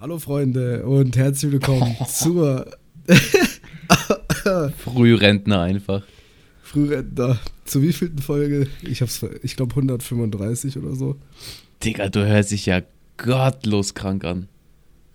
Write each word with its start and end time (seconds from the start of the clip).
Hallo 0.00 0.18
Freunde 0.18 0.86
und 0.86 1.14
herzlich 1.18 1.52
willkommen 1.52 1.94
zur 2.08 2.64
Frührentner 4.82 5.60
einfach. 5.60 6.02
Frührentner. 6.62 7.38
Zu 7.66 7.82
wievielten 7.82 8.20
Folge? 8.20 8.66
Ich 8.80 9.02
hab's, 9.02 9.22
ich 9.42 9.56
glaube 9.56 9.72
135 9.72 10.78
oder 10.78 10.94
so. 10.94 11.16
Digga, 11.84 12.08
du 12.08 12.26
hörst 12.26 12.50
dich 12.50 12.64
ja 12.64 12.80
gottlos 13.18 13.92
krank 13.92 14.24
an. 14.24 14.48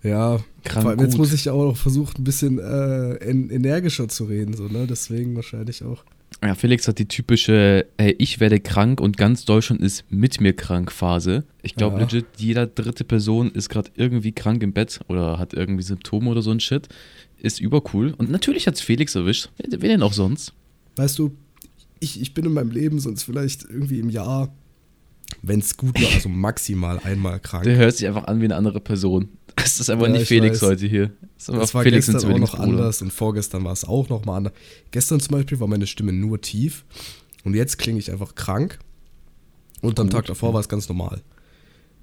Ja, 0.04 0.38
Krank 0.62 0.82
vor 0.82 0.90
allem 0.92 1.00
jetzt 1.00 1.12
gut. 1.14 1.18
muss 1.18 1.32
ich 1.32 1.50
auch 1.50 1.64
noch 1.64 1.76
versuchen, 1.76 2.18
ein 2.18 2.24
bisschen 2.24 2.60
äh, 2.60 3.14
en 3.16 3.50
energischer 3.50 4.06
zu 4.06 4.26
reden, 4.26 4.54
so, 4.54 4.68
ne? 4.68 4.86
Deswegen 4.86 5.34
wahrscheinlich 5.34 5.82
auch. 5.82 6.04
Ja, 6.44 6.54
Felix 6.54 6.86
hat 6.86 6.98
die 6.98 7.08
typische, 7.08 7.86
ey, 7.96 8.14
ich 8.18 8.40
werde 8.40 8.60
krank 8.60 9.00
und 9.00 9.16
ganz 9.16 9.44
Deutschland 9.46 9.80
ist 9.80 10.04
mit 10.10 10.40
mir 10.40 10.52
krank 10.52 10.92
Phase. 10.92 11.44
Ich 11.62 11.74
glaube 11.76 11.96
Ja. 11.96 12.02
legit, 12.02 12.26
jeder 12.36 12.66
dritte 12.66 13.04
Person 13.04 13.50
ist 13.52 13.68
gerade 13.70 13.90
irgendwie 13.96 14.32
krank 14.32 14.62
im 14.62 14.72
Bett 14.72 15.00
oder 15.08 15.38
hat 15.38 15.54
irgendwie 15.54 15.82
Symptome 15.82 16.28
oder 16.30 16.42
so 16.42 16.50
ein 16.50 16.60
Shit. 16.60 16.88
Ist 17.38 17.60
übercool. 17.60 18.12
Und 18.16 18.30
natürlich 18.30 18.66
hat's 18.66 18.80
Felix 18.80 19.14
erwischt. 19.14 19.48
Wer, 19.56 19.80
wer 19.80 19.88
denn 19.88 20.02
auch 20.02 20.12
sonst? 20.12 20.52
Weißt 20.96 21.18
du, 21.18 21.32
ich, 22.00 22.20
ich 22.20 22.34
bin 22.34 22.44
in 22.44 22.52
meinem 22.52 22.70
Leben 22.70 22.98
sonst 23.00 23.22
vielleicht 23.22 23.64
irgendwie 23.64 23.98
im 23.98 24.10
Jahr, 24.10 24.54
wenn 25.42 25.60
es 25.60 25.76
gut 25.76 26.00
war, 26.00 26.12
also 26.14 26.28
maximal 26.28 26.98
einmal 27.00 27.40
krank. 27.40 27.64
Der 27.64 27.76
hört 27.76 27.96
sich 27.96 28.06
einfach 28.06 28.24
an 28.24 28.40
wie 28.40 28.44
eine 28.44 28.56
andere 28.56 28.80
person. 28.80 29.28
Es 29.56 29.80
ist 29.80 29.88
einfach 29.90 30.06
Ja, 30.06 30.12
nicht 30.12 30.22
ich 30.22 30.28
Felix 30.28 30.60
weiß. 30.62 30.68
heute 30.70 30.86
hier. 30.86 31.12
Es 31.38 31.48
einfach 31.48 31.62
Das 31.62 31.74
war 31.74 31.82
Felix 31.82 32.06
gestern 32.06 32.32
auch 32.32 32.38
noch 32.38 32.54
anders 32.54 33.02
und 33.02 33.12
vorgestern 33.12 33.64
war 33.64 33.72
es 33.72 33.84
auch 33.84 34.08
noch 34.08 34.24
mal 34.24 34.36
anders. 34.36 34.52
Gestern 34.90 35.18
zum 35.20 35.32
Beispiel 35.32 35.58
war 35.60 35.66
meine 35.66 35.86
Stimme 35.86 36.12
nur 36.12 36.40
tief 36.40 36.84
und 37.44 37.54
jetzt 37.54 37.78
klinge 37.78 37.98
ich 37.98 38.10
einfach 38.12 38.34
krank 38.34 38.78
und 39.80 39.98
am. 39.98 40.10
Tag 40.10 40.26
davor 40.26 40.52
war 40.54 40.60
es 40.60 40.68
ganz 40.68 40.88
normal. 40.88 41.22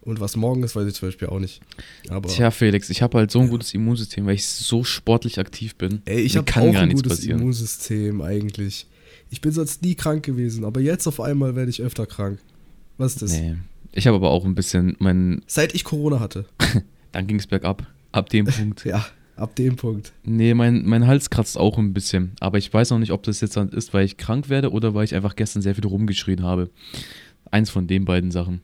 Und 0.01 0.19
was 0.19 0.35
morgen 0.35 0.63
ist, 0.63 0.75
weiß 0.75 0.85
ich 0.87 0.95
zum 0.95 1.07
Beispiel 1.07 1.29
auch 1.29 1.39
nicht. 1.39 1.61
Aber 2.09 2.27
Tja, 2.27 2.51
Felix, 2.51 2.89
ich 2.89 3.01
habe 3.01 3.17
halt 3.19 3.31
so 3.31 3.39
ein 3.39 3.47
gutes 3.47 3.73
Immunsystem, 3.73 4.25
weil 4.25 4.35
ich 4.35 4.45
so 4.45 4.83
sportlich 4.83 5.39
aktiv 5.39 5.75
bin. 5.75 6.01
ey, 6.05 6.19
ich 6.19 6.35
habe 6.35 6.51
auch 6.55 6.75
ein 6.75 6.91
gutes 6.93 7.17
passieren. 7.17 7.39
Immunsystem 7.39 8.21
eigentlich. 8.21 8.87
Ich 9.29 9.39
bin 9.39 9.51
sonst 9.53 9.81
nie 9.81 9.95
krank 9.95 10.23
gewesen, 10.25 10.65
aber 10.65 10.81
jetzt 10.81 11.07
auf 11.07 11.21
einmal 11.21 11.55
werde 11.55 11.69
ich 11.69 11.81
öfter 11.81 12.05
krank. 12.05 12.39
Was 12.97 13.13
ist 13.13 13.21
das? 13.21 13.31
Nee. 13.33 13.55
Ich 13.91 14.07
habe 14.07 14.15
aber 14.17 14.31
auch 14.31 14.45
ein 14.45 14.55
bisschen, 14.55 14.95
mein, 14.99 15.41
Seit 15.47 15.75
ich 15.75 15.83
Corona 15.83 16.19
hatte. 16.19 16.45
dann 17.11 17.27
ging 17.27 17.37
es 17.37 17.47
bergab. 17.47 17.85
Ab 18.11 18.29
dem 18.29 18.45
Punkt. 18.47 18.85
Ja, 18.85 19.05
ab 19.35 19.55
dem 19.55 19.75
Punkt. 19.75 20.13
Nee, 20.23 20.53
mein, 20.53 20.85
mein 20.85 21.05
Hals 21.07 21.29
kratzt 21.29 21.57
auch 21.57 21.77
ein 21.77 21.93
bisschen. 21.93 22.31
Aber 22.39 22.57
ich 22.57 22.73
weiß 22.73 22.89
noch 22.91 22.99
nicht, 22.99 23.11
ob 23.11 23.23
das 23.23 23.41
jetzt 23.41 23.55
dann 23.57 23.69
ist, 23.69 23.93
weil 23.93 24.05
ich 24.05 24.17
krank 24.17 24.49
werde 24.49 24.71
oder 24.71 24.93
weil 24.93 25.05
ich 25.05 25.15
einfach 25.15 25.35
gestern 25.35 25.61
sehr 25.61 25.75
viel 25.75 25.85
rumgeschrien 25.85 26.43
habe. 26.43 26.69
Eins 27.51 27.69
von 27.69 27.85
den 27.87 28.05
beiden 28.05 28.31
Sachen. 28.31 28.61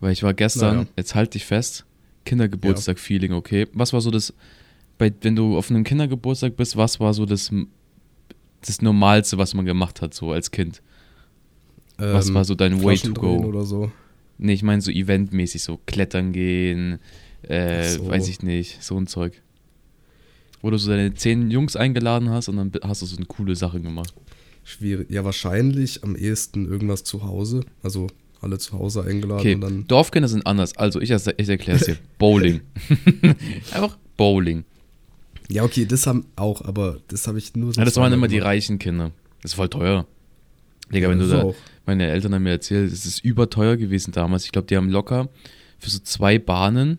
Weil 0.00 0.12
ich 0.12 0.22
war 0.22 0.34
gestern, 0.34 0.76
Naja. 0.76 0.88
jetzt 0.96 1.14
halt 1.14 1.34
dich 1.34 1.44
fest, 1.44 1.84
Kindergeburtstag-Feeling, 2.24 3.32
okay? 3.32 3.66
Was 3.72 3.92
war 3.92 4.00
so 4.00 4.10
das, 4.10 4.34
bei, 4.98 5.12
wenn 5.22 5.34
du 5.36 5.56
auf 5.56 5.70
einem 5.70 5.84
Kindergeburtstag 5.84 6.56
bist, 6.56 6.76
was 6.76 7.00
war 7.00 7.14
so 7.14 7.26
das, 7.26 7.50
das 8.60 8.82
Normalste, 8.82 9.38
was 9.38 9.54
man 9.54 9.64
gemacht 9.64 10.02
hat, 10.02 10.14
so 10.14 10.32
als 10.32 10.50
Kind? 10.50 10.82
Was 11.98 12.28
Ähm, 12.28 12.34
war 12.34 12.44
so 12.44 12.54
dein 12.54 12.82
Way 12.82 12.98
to 12.98 13.12
go? 13.14 13.36
Oder 13.44 13.64
so. 13.64 13.90
Nee, 14.38 14.52
ich 14.54 14.62
meine 14.62 14.82
so 14.82 14.90
eventmäßig, 14.90 15.62
so 15.62 15.78
klettern 15.86 16.32
gehen, 16.32 16.98
äh, 17.42 17.88
so. 17.88 18.08
weiß 18.08 18.28
ich 18.28 18.42
nicht, 18.42 18.82
so 18.82 18.96
ein 18.96 19.06
Zeug. 19.06 19.40
Wo 20.60 20.70
du 20.70 20.78
so 20.78 20.90
deine 20.90 21.14
zehn 21.14 21.50
Jungs 21.50 21.76
eingeladen 21.76 22.30
hast 22.30 22.48
und 22.48 22.56
dann 22.56 22.72
hast 22.82 23.02
du 23.02 23.06
so 23.06 23.16
eine 23.16 23.26
coole 23.26 23.54
Sache 23.54 23.80
gemacht. 23.80 24.12
Schwierig. 24.64 25.10
Ja, 25.10 25.24
wahrscheinlich 25.24 26.02
am 26.02 26.16
ehesten 26.16 26.66
irgendwas 26.66 27.04
zu 27.04 27.22
Hause. 27.22 27.64
Also 27.82 28.06
alle 28.40 28.58
zu 28.58 28.72
Hause 28.78 29.02
eingeladen 29.04 29.40
Okay, 29.40 29.54
und 29.54 29.60
dann. 29.60 29.86
Dorfkinder 29.86 30.28
sind 30.28 30.46
anders. 30.46 30.76
Also 30.76 31.00
ich, 31.00 31.10
ich 31.10 31.48
erkläre 31.48 31.78
es 31.78 31.84
dir. 31.86 31.96
Bowling. 32.18 32.60
Einfach 33.72 33.98
Bowling. 34.16 34.64
Ja, 35.50 35.62
okay, 35.64 35.84
das 35.84 36.06
haben 36.06 36.24
auch, 36.36 36.62
aber 36.62 36.98
das 37.08 37.26
habe 37.28 37.38
ich 37.38 37.54
nur 37.54 37.72
so. 37.74 37.80
Ja, 37.80 37.84
das 37.84 37.96
waren 37.96 38.12
immer 38.12 38.28
die 38.28 38.38
reichen 38.38 38.78
Kinder. 38.78 39.12
Das 39.42 39.52
ist 39.52 39.54
voll 39.56 39.68
teuer. 39.68 40.06
Digga, 40.90 41.06
Ja, 41.06 41.10
wenn 41.10 41.18
du 41.18 41.28
da, 41.28 41.42
auch. 41.42 41.54
Meine 41.86 42.08
Eltern 42.08 42.34
haben 42.34 42.42
mir 42.42 42.50
erzählt, 42.50 42.92
es 42.92 43.06
ist 43.06 43.24
überteuer 43.24 43.76
gewesen 43.76 44.12
damals. 44.12 44.44
Ich 44.44 44.52
glaube, 44.52 44.66
die 44.66 44.76
haben 44.76 44.88
locker 44.88 45.28
für 45.78 45.90
so 45.90 45.98
zwei 45.98 46.38
Bahnen 46.38 46.98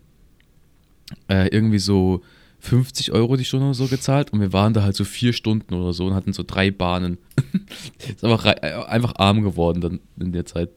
äh, 1.30 1.48
irgendwie 1.50 1.80
so 1.80 2.22
50 2.60 3.12
Euro 3.12 3.36
die 3.36 3.46
Stunde 3.46 3.68
oder 3.68 3.76
so 3.76 3.88
gezahlt 3.88 4.34
und 4.34 4.40
wir 4.40 4.54
waren 4.54 4.74
da 4.74 4.84
halt 4.84 4.96
so 4.96 5.04
vier 5.04 5.34
Stunden 5.34 5.74
oder 5.74 5.94
so 5.94 6.06
und 6.06 6.16
hatten 6.16 6.34
so 6.34 6.44
drei 6.46 6.72
Bahnen. 6.72 7.18
ist 8.08 8.24
einfach, 8.24 8.46
äh, 8.46 8.84
einfach 8.88 9.14
arm 9.18 9.44
geworden 9.44 9.82
dann 9.82 10.00
in 10.20 10.32
der 10.32 10.46
Zeit. 10.46 10.70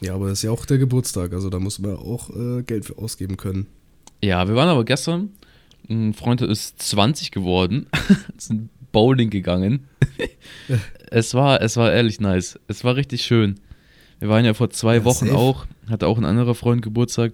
Ja, 0.00 0.14
aber 0.14 0.28
das 0.28 0.38
ist 0.38 0.42
ja 0.44 0.52
auch 0.52 0.64
der 0.64 0.78
Geburtstag, 0.78 1.32
also 1.32 1.50
da 1.50 1.58
muss 1.58 1.80
man 1.80 1.96
auch 1.96 2.30
äh, 2.30 2.62
Geld 2.62 2.84
für 2.84 2.98
ausgeben 2.98 3.36
können. 3.36 3.66
Ja, 4.22 4.46
wir 4.46 4.54
waren 4.54 4.68
aber 4.68 4.84
gestern, 4.84 5.30
ein 5.88 6.14
Freund 6.14 6.40
ist 6.42 6.80
20 6.80 7.32
geworden, 7.32 7.86
sind 8.36 8.70
Bowling 8.92 9.30
gegangen. 9.30 9.86
es 11.10 11.34
war, 11.34 11.60
es 11.62 11.76
war 11.76 11.92
ehrlich 11.92 12.20
nice. 12.20 12.58
Es 12.68 12.84
war 12.84 12.96
richtig 12.96 13.22
schön. 13.22 13.60
Wir 14.20 14.28
waren 14.28 14.44
ja 14.44 14.54
vor 14.54 14.70
zwei 14.70 14.96
Ja, 14.96 15.04
Wochen 15.04 15.26
safe. 15.26 15.36
auch, 15.38 15.66
hatte 15.88 16.06
auch 16.06 16.18
ein 16.18 16.24
anderer 16.24 16.54
Freund 16.54 16.82
Geburtstag. 16.82 17.32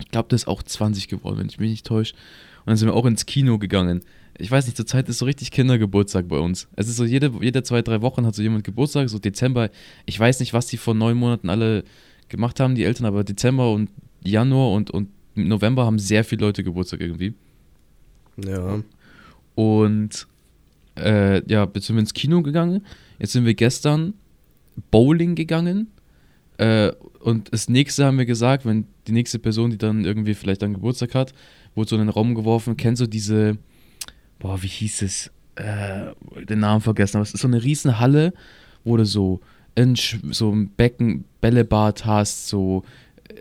Ich 0.00 0.10
glaube, 0.10 0.28
der 0.28 0.36
ist 0.36 0.46
auch 0.46 0.62
20 0.62 1.08
geworden, 1.08 1.38
wenn 1.38 1.48
ich 1.48 1.58
mich 1.58 1.70
nicht 1.70 1.86
täusche. 1.86 2.14
Und 2.60 2.66
dann 2.66 2.76
sind 2.76 2.88
wir 2.88 2.94
auch 2.94 3.06
ins 3.06 3.26
Kino 3.26 3.58
gegangen. 3.58 4.02
Ich 4.36 4.50
weiß 4.50 4.66
nicht, 4.66 4.76
zur 4.76 4.86
Zeit 4.86 5.08
ist 5.08 5.18
so 5.18 5.24
richtig 5.24 5.50
Kindergeburtstag 5.50 6.28
bei 6.28 6.38
uns. 6.38 6.68
Es 6.76 6.88
ist 6.88 6.96
so, 6.96 7.04
jede, 7.04 7.32
jede 7.40 7.62
zwei, 7.64 7.82
drei 7.82 8.02
Wochen 8.02 8.24
hat 8.24 8.34
so 8.36 8.42
jemand 8.42 8.62
Geburtstag, 8.62 9.08
so 9.08 9.18
Dezember. 9.18 9.70
Ich 10.06 10.18
weiß 10.20 10.38
nicht, 10.40 10.52
was 10.52 10.66
die 10.66 10.76
vor 10.76 10.94
neun 10.94 11.16
Monaten 11.16 11.48
alle 11.50 11.82
gemacht 12.28 12.60
haben, 12.60 12.74
die 12.76 12.84
Eltern, 12.84 13.06
aber 13.06 13.24
Dezember 13.24 13.72
und 13.72 13.90
Januar 14.22 14.72
und, 14.72 14.90
und 14.90 15.08
November 15.34 15.86
haben 15.86 15.98
sehr 15.98 16.22
viele 16.22 16.42
Leute 16.44 16.62
Geburtstag 16.62 17.00
irgendwie. 17.00 17.34
Ja. 18.44 18.80
Und 19.56 20.28
äh, 20.98 21.42
ja, 21.46 21.68
jetzt 21.74 21.86
sind 21.86 21.96
wir 21.96 22.00
ins 22.00 22.14
Kino 22.14 22.42
gegangen. 22.42 22.84
Jetzt 23.18 23.32
sind 23.32 23.44
wir 23.44 23.54
gestern 23.54 24.14
Bowling 24.90 25.34
gegangen. 25.34 25.88
Äh, 26.58 26.92
und 27.20 27.52
das 27.52 27.68
nächste 27.68 28.04
haben 28.04 28.18
wir 28.18 28.26
gesagt, 28.26 28.64
wenn 28.66 28.86
die 29.06 29.12
nächste 29.12 29.38
Person, 29.38 29.70
die 29.70 29.78
dann 29.78 30.04
irgendwie 30.04 30.34
vielleicht 30.34 30.62
einen 30.62 30.74
Geburtstag 30.74 31.14
hat, 31.14 31.32
wurde 31.74 31.90
so 31.90 31.96
in 31.96 32.02
den 32.02 32.08
Raum 32.08 32.34
geworfen. 32.34 32.76
Kennst 32.76 33.02
du 33.02 33.06
diese, 33.06 33.58
boah, 34.38 34.62
wie 34.62 34.68
hieß 34.68 35.02
es? 35.02 35.30
Äh, 35.56 36.12
den 36.44 36.60
Namen 36.60 36.80
vergessen, 36.80 37.16
aber 37.16 37.24
es 37.24 37.34
ist 37.34 37.40
so 37.40 37.48
eine 37.48 37.62
riesen 37.62 37.98
Halle, 37.98 38.32
wo 38.84 38.96
du 38.96 39.04
so 39.04 39.40
Sch- 39.76 40.34
so 40.34 40.50
ein 40.50 40.70
Becken, 40.70 41.24
Bällebad 41.40 42.04
hast, 42.04 42.48
so, 42.48 42.82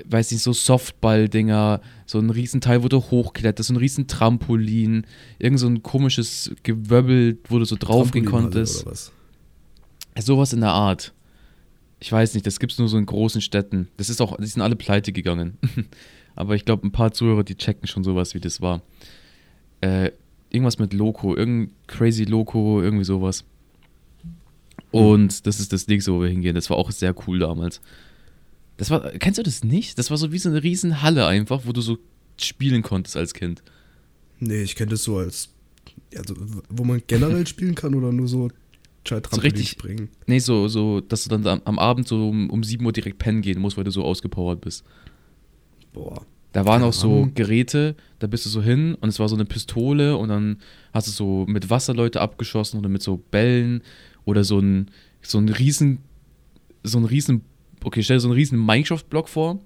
weiß 0.05 0.31
nicht, 0.31 0.43
so 0.43 0.53
Softball-Dinger, 0.53 1.81
so 2.05 2.19
ein 2.19 2.29
riesen 2.29 2.61
Teil, 2.61 2.83
wo 2.83 2.87
du 2.87 2.97
hochkletterst, 2.97 3.67
so 3.67 3.73
ein 3.73 3.77
riesen 3.77 4.07
Trampolin, 4.07 5.05
irgend 5.39 5.59
so 5.59 5.67
ein 5.67 5.83
komisches 5.83 6.51
Gewöbbel, 6.63 7.37
wo 7.47 7.59
du 7.59 7.65
so 7.65 7.75
draufgehen 7.77 8.25
konntest. 8.25 8.83
Oder 8.83 8.91
was? 8.91 9.11
Sowas 10.19 10.53
in 10.53 10.61
der 10.61 10.71
Art. 10.71 11.13
Ich 11.99 12.11
weiß 12.11 12.33
nicht, 12.33 12.45
das 12.45 12.59
gibt's 12.59 12.77
nur 12.77 12.87
so 12.87 12.97
in 12.97 13.05
großen 13.05 13.41
Städten. 13.41 13.87
Das 13.97 14.09
ist 14.09 14.21
auch, 14.21 14.37
die 14.37 14.45
sind 14.45 14.61
alle 14.61 14.75
pleite 14.75 15.11
gegangen. 15.11 15.57
Aber 16.35 16.55
ich 16.55 16.65
glaube, 16.65 16.85
ein 16.85 16.91
paar 16.91 17.11
Zuhörer, 17.11 17.43
die 17.43 17.55
checken 17.55 17.87
schon 17.87 18.03
sowas, 18.03 18.35
wie 18.35 18.39
das 18.39 18.61
war. 18.61 18.81
Äh, 19.81 20.11
irgendwas 20.49 20.77
mit 20.77 20.93
Loco, 20.93 21.35
irgendein 21.35 21.75
crazy 21.87 22.25
Loco, 22.25 22.81
irgendwie 22.81 23.03
sowas. 23.03 23.43
Und 24.91 25.45
das 25.45 25.59
ist 25.59 25.73
das 25.73 25.87
nächste, 25.87 26.13
wo 26.13 26.21
wir 26.21 26.29
hingehen. 26.29 26.55
Das 26.55 26.69
war 26.69 26.77
auch 26.77 26.91
sehr 26.91 27.13
cool 27.27 27.39
damals. 27.39 27.81
Das 28.77 28.89
war, 28.89 29.09
kennst 29.11 29.39
du 29.39 29.43
das 29.43 29.63
nicht? 29.63 29.97
Das 29.97 30.09
war 30.11 30.17
so 30.17 30.31
wie 30.31 30.37
so 30.37 30.49
eine 30.49 30.63
riesen 30.63 31.01
Halle 31.01 31.25
einfach, 31.25 31.61
wo 31.65 31.71
du 31.71 31.81
so 31.81 31.97
spielen 32.39 32.83
konntest 32.83 33.17
als 33.17 33.33
Kind. 33.33 33.63
Nee, 34.39 34.61
ich 34.61 34.75
kenne 34.75 34.91
das 34.91 35.03
so 35.03 35.17
als. 35.17 35.49
Also, 36.15 36.35
wo 36.69 36.83
man 36.83 37.01
generell 37.07 37.45
spielen 37.47 37.75
kann 37.75 37.95
oder 37.95 38.11
nur 38.11 38.27
so 38.27 38.49
Trampolin 39.03 39.51
richtig- 39.51 39.69
springen. 39.69 40.09
Nee, 40.27 40.39
so, 40.39 40.67
so, 40.67 41.01
dass 41.01 41.23
du 41.23 41.29
dann 41.29 41.45
am, 41.47 41.61
am 41.65 41.79
Abend 41.79 42.07
so 42.07 42.29
um, 42.29 42.49
um 42.49 42.63
7 42.63 42.85
Uhr 42.85 42.91
direkt 42.93 43.17
pennen 43.19 43.41
gehen 43.41 43.59
musst, 43.59 43.77
weil 43.77 43.83
du 43.83 43.91
so 43.91 44.03
ausgepowert 44.03 44.61
bist. 44.61 44.83
Boah. 45.93 46.25
Da 46.53 46.65
waren 46.65 46.81
auch 46.83 46.93
so. 46.93 47.29
Geräte, 47.35 47.95
da 48.19 48.27
bist 48.27 48.45
du 48.45 48.49
so 48.49 48.61
hin 48.63 48.95
und 48.95 49.09
es 49.09 49.19
war 49.19 49.29
so 49.29 49.35
eine 49.35 49.45
Pistole 49.45 50.17
und 50.17 50.29
dann 50.29 50.57
hast 50.93 51.07
du 51.07 51.11
so 51.11 51.45
mit 51.47 51.69
Wasser 51.69 51.93
Leute 51.93 52.21
abgeschossen 52.21 52.79
oder 52.79 52.89
mit 52.89 53.01
so 53.03 53.17
Bällen 53.17 53.81
oder 54.25 54.43
so 54.43 54.59
ein, 54.59 54.89
so 55.21 55.37
ein 55.37 55.49
riesen, 55.49 55.99
so 56.83 56.97
ein 56.97 57.05
riesen, 57.05 57.41
okay, 57.83 58.03
stell 58.03 58.17
dir 58.17 58.21
so 58.21 58.27
einen 58.27 58.35
riesen 58.35 58.59
Minecraft-Block 58.59 59.29
vor, 59.29 59.59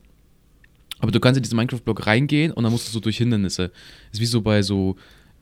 aber 0.99 1.11
du 1.11 1.19
kannst 1.19 1.37
in 1.37 1.43
diesen 1.43 1.55
Minecraft-Block 1.55 2.05
reingehen 2.05 2.51
und 2.51 2.63
dann 2.63 2.71
musst 2.71 2.87
du 2.87 2.91
so 2.91 2.99
durch 2.99 3.17
Hindernisse. 3.17 3.71
ist 4.11 4.21
wie 4.21 4.25
so 4.25 4.41
bei 4.41 4.61
so, 4.61 4.95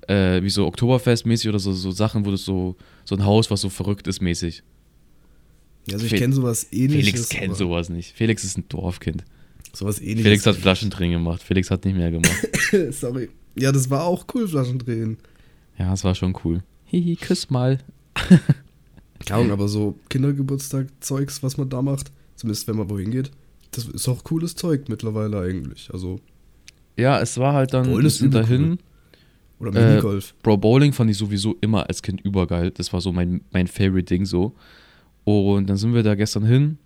äh, 0.07 0.42
wie 0.42 0.50
so 0.50 0.66
Oktoberfest-mäßig 0.68 1.50
oder 1.50 1.60
so, 1.60 1.74
so 1.74 1.92
Sachen, 1.92 2.25
wo 2.25 2.31
du 2.31 2.38
so, 2.38 2.75
so 3.06 3.16
ein 3.16 3.25
Haus, 3.25 3.51
was 3.51 3.62
so 3.62 3.69
verrückt 3.69 4.07
ist 4.07 4.21
mäßig. 4.21 4.63
Also, 5.92 6.06
ich 6.06 6.16
kenne 6.16 6.33
sowas 6.33 6.68
ähnliches. 6.71 7.06
Felix 7.06 7.30
kennt 7.30 7.57
sowas 7.57 7.89
nicht. 7.89 8.13
Felix 8.16 8.44
ist 8.44 8.57
ein 8.57 8.66
Dorfkind. 8.69 9.24
Sowas 9.74 10.00
ähnliches. 10.00 10.24
Felix 10.24 10.45
hat 10.45 10.56
Flaschendrehen 10.56 11.12
gemacht. 11.12 11.42
Felix 11.42 11.71
hat 11.71 11.86
nicht 11.86 11.98
mehr 11.98 12.12
gemacht. 12.12 12.48
Sorry. 12.92 13.30
Ja, 13.56 13.71
das 13.71 13.89
war 13.89 14.04
auch 14.04 14.25
cool, 14.33 14.48
Flaschendrehen. 14.48 15.18
Ja, 15.77 15.92
das 15.92 16.04
war 16.04 16.16
schon 16.16 16.38
cool. 16.44 16.63
Hihi, 16.86 17.16
küss 17.16 17.50
mal. 17.50 17.80
Keine 19.25 19.42
Ahnung, 19.42 19.51
aber 19.51 19.68
so 19.68 19.98
Kindergeburtstag-Zeugs, 20.10 21.44
was 21.44 21.57
man 21.57 21.69
da 21.69 21.81
macht, 21.81 22.12
zumindest 22.40 22.68
wenn 22.68 22.78
man 22.78 22.90
wohin 22.90 23.12
geht, 23.12 23.32
das 23.72 23.86
ist 23.86 24.08
auch 24.08 24.24
cooles 24.24 24.56
Zeug 24.56 24.88
mittlerweile 24.88 25.40
eigentlich. 25.42 25.90
Also, 25.92 26.20
Ja, 26.98 27.20
es 27.20 27.38
war 27.38 27.54
halt 27.54 27.74
dann, 27.74 27.88
Bowlen 27.88 28.06
ist 28.06 28.22
dahin. 28.34 28.80
Oder 29.60 29.76
Äh, 29.76 29.90
Minigolf. 29.90 30.34
Bro, 30.42 30.58
Bowling 30.58 30.94
fand 30.94 31.12
ich 31.12 31.18
sowieso 31.18 31.58
immer 31.60 31.88
als 31.88 32.02
Kind 32.02 32.22
übergeil. 32.22 32.72
Das 32.72 32.94
war 32.94 33.02
so 33.02 33.12
mein, 33.12 33.42
mein 33.52 33.68
Favorite-Ding 33.68 34.26
so. 34.26 34.56
Und 35.26 35.70
dann 35.70 35.76
sind 35.76 35.94
wir 35.94 36.02
da 36.02 36.16
gestern 36.16 36.46
hin. 36.46 36.78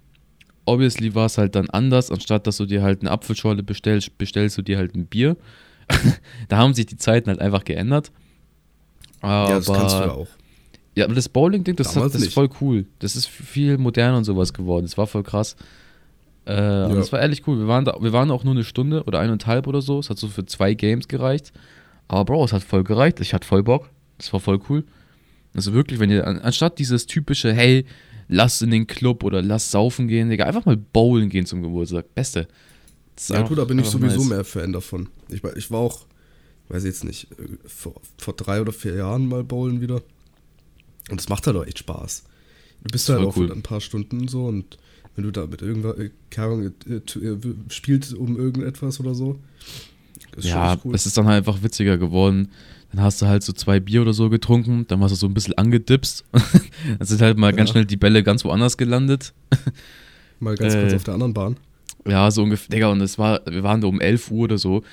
Obviously 0.66 1.14
war 1.14 1.28
es 1.28 1.38
halt 1.38 1.54
dann 1.54 1.70
anders. 1.70 2.10
Anstatt 2.10 2.48
dass 2.48 2.58
du 2.58 2.66
dir 2.66 2.82
halt 2.82 3.02
eine 3.02 3.12
Apfelschorle 3.12 3.62
bestellst, 3.62 4.18
bestellst 4.18 4.58
du 4.58 4.64
dir 4.64 4.78
halt 4.80 4.96
ein 4.96 5.06
Bier. 5.06 5.38
da 6.50 6.58
haben 6.58 6.74
sich 6.74 6.88
die 6.88 6.98
Zeiten 6.98 7.30
halt 7.30 7.40
einfach 7.40 7.64
geändert. 7.64 8.12
Aber, 9.22 9.52
ja, 9.52 9.56
das 9.58 9.68
kannst 9.68 9.96
du 9.96 10.00
ja 10.00 10.12
auch. 10.12 10.28
Ja, 10.95 11.06
aber 11.06 11.16
das 11.16 11.28
Bowling-Ding, 11.30 11.75
das, 11.75 11.95
hat- 11.95 12.04
das 12.13 12.16
ist 12.22 12.34
voll 12.34 12.50
cool. 12.62 12.86
Das 13.00 13.16
ist 13.16 13.28
viel 13.28 13.78
moderner 13.78 14.18
und 14.18 14.24
sowas 14.25 14.54
geworden. 14.54 14.86
Das 14.86 14.98
war 14.98 15.07
voll 15.07 15.24
krass. 15.24 15.56
Äh, 16.45 16.54
Ja. 16.54 16.90
das 16.94 17.12
war 17.12 17.19
ehrlich 17.22 17.48
cool. 17.48 17.57
Wir 17.57 17.68
waren, 17.68 17.86
da, 17.86 17.98
wir 18.00 18.13
waren 18.13 18.30
auch 18.30 18.44
nur 18.44 18.54
eine 18.54 18.63
Stunde 18.63 19.04
oder 19.06 19.19
eineinhalb 19.19 19.66
oder 19.68 19.81
so. 19.81 20.00
Es 20.00 20.10
hat 20.10 20.18
so 20.19 20.28
für 20.28 20.45
zwei 20.45 20.74
Games 20.74 21.07
gereicht. 21.07 21.51
Aber 22.07 22.25
Bro, 22.25 22.45
es 22.45 22.54
hat 22.54 22.63
voll 22.63 22.84
gereicht. 22.84 23.19
Ich 23.22 23.34
hatte 23.34 23.48
voll 23.48 23.63
Bock. 23.63 23.90
Das 24.18 24.31
war 24.34 24.40
voll 24.40 24.60
cool. 24.69 24.84
Also 25.56 25.74
wirklich, 25.74 26.00
wenn 26.00 26.10
ihr, 26.12 26.28
an, 26.28 26.40
anstatt 26.40 26.78
dieses 26.80 27.06
typische, 27.07 27.54
hey, 27.54 27.86
lass 28.28 28.62
in 28.62 28.72
den 28.72 28.88
Club 28.88 29.24
oder 29.24 29.42
lass 29.42 29.72
saufen 29.72 30.07
gehen, 30.07 30.30
Digga, 30.30 30.45
einfach 30.45 30.66
mal 30.66 30.78
bowlen 30.78 31.30
gehen 31.30 31.45
zum 31.45 31.62
Geburtstag. 31.63 32.13
Beste. 32.13 32.48
Ja, 33.30 33.36
einfach- 33.38 33.50
gut, 33.50 33.57
da 33.60 33.66
bin 33.66 33.80
ich 33.80 33.86
sowieso 33.88 34.19
nice. 34.22 34.30
mehr 34.30 34.44
Fan 34.44 34.74
davon. 34.74 35.10
Ich, 35.30 35.44
war- 35.44 35.56
ich 35.56 35.69
war 35.72 35.80
auch, 35.80 36.06
weiß 36.69 36.84
jetzt 36.84 37.04
nicht, 37.04 37.31
äh, 37.34 37.36
vor, 37.68 37.94
vor 38.18 38.34
drei 38.36 38.62
oder 38.62 38.74
vier 38.74 38.95
Jahren 38.95 39.28
mal 39.28 39.44
bowlen 39.44 39.80
wieder. 39.81 40.01
Und 41.10 41.20
es 41.20 41.30
macht 41.30 41.46
halt 41.48 41.56
auch 41.58 41.66
echt 41.66 41.80
Spaß. 41.80 42.24
Du 42.84 42.92
bist 42.92 43.08
halt 43.10 43.22
auch 43.26 43.36
cool. 43.38 43.52
ein 43.52 43.62
paar 43.62 43.82
Stunden 43.82 44.28
so 44.28 44.46
und 44.46 44.78
wenn 45.16 45.24
du 45.26 45.32
da 45.32 45.46
mit 45.46 45.62
irgendwas, 45.62 45.98
äh, 45.98 46.10
keine 46.30 46.74
äh, 46.90 47.00
tu- 47.06 47.20
äh, 47.22 47.38
spielt 47.70 48.14
um 48.14 48.38
irgendetwas 48.38 49.00
oder 49.00 49.14
so. 49.16 49.40
ist 50.36 50.46
Ja, 50.48 50.78
cool. 50.84 50.96
es 50.96 51.06
ist 51.06 51.18
dann 51.18 51.28
halt 51.28 51.38
einfach 51.38 51.62
witziger 51.64 51.98
geworden. 51.98 52.50
Dann 52.92 53.02
hast 53.04 53.22
du 53.22 53.26
halt 53.28 53.44
so 53.44 53.54
zwei 53.54 53.80
Bier 53.80 54.02
oder 54.02 54.14
so 54.14 54.30
getrunken, 54.30 54.86
dann 54.88 55.00
warst 55.02 55.14
du 55.14 55.16
so 55.16 55.28
ein 55.28 55.34
bisschen 55.34 55.54
angedipst. 55.58 56.26
dann 56.34 57.08
sind 57.08 57.22
halt 57.22 57.38
mal 57.38 57.54
ganz 57.54 57.70
Ja. 57.70 57.74
schnell 57.74 57.86
die 57.86 57.98
Bälle 57.98 58.24
ganz 58.24 58.44
woanders 58.46 58.78
gelandet. 58.78 59.34
mal 60.40 60.56
ganz 60.56 60.74
kurz 60.74 60.94
äh, 60.94 60.96
auf 60.96 61.04
der 61.04 61.14
anderen 61.14 61.34
Bahn. 61.34 61.58
Ja, 62.08 62.30
so 62.32 62.44
ungefähr. 62.44 62.70
Digga, 62.70 62.88
und 62.90 63.00
es 63.02 63.18
war, 63.18 63.42
wir 63.50 63.64
waren 63.64 63.82
da 63.82 63.88
um 63.88 64.02
11 64.02 64.30
Uhr 64.32 64.44
oder 64.46 64.58
so. 64.58 64.84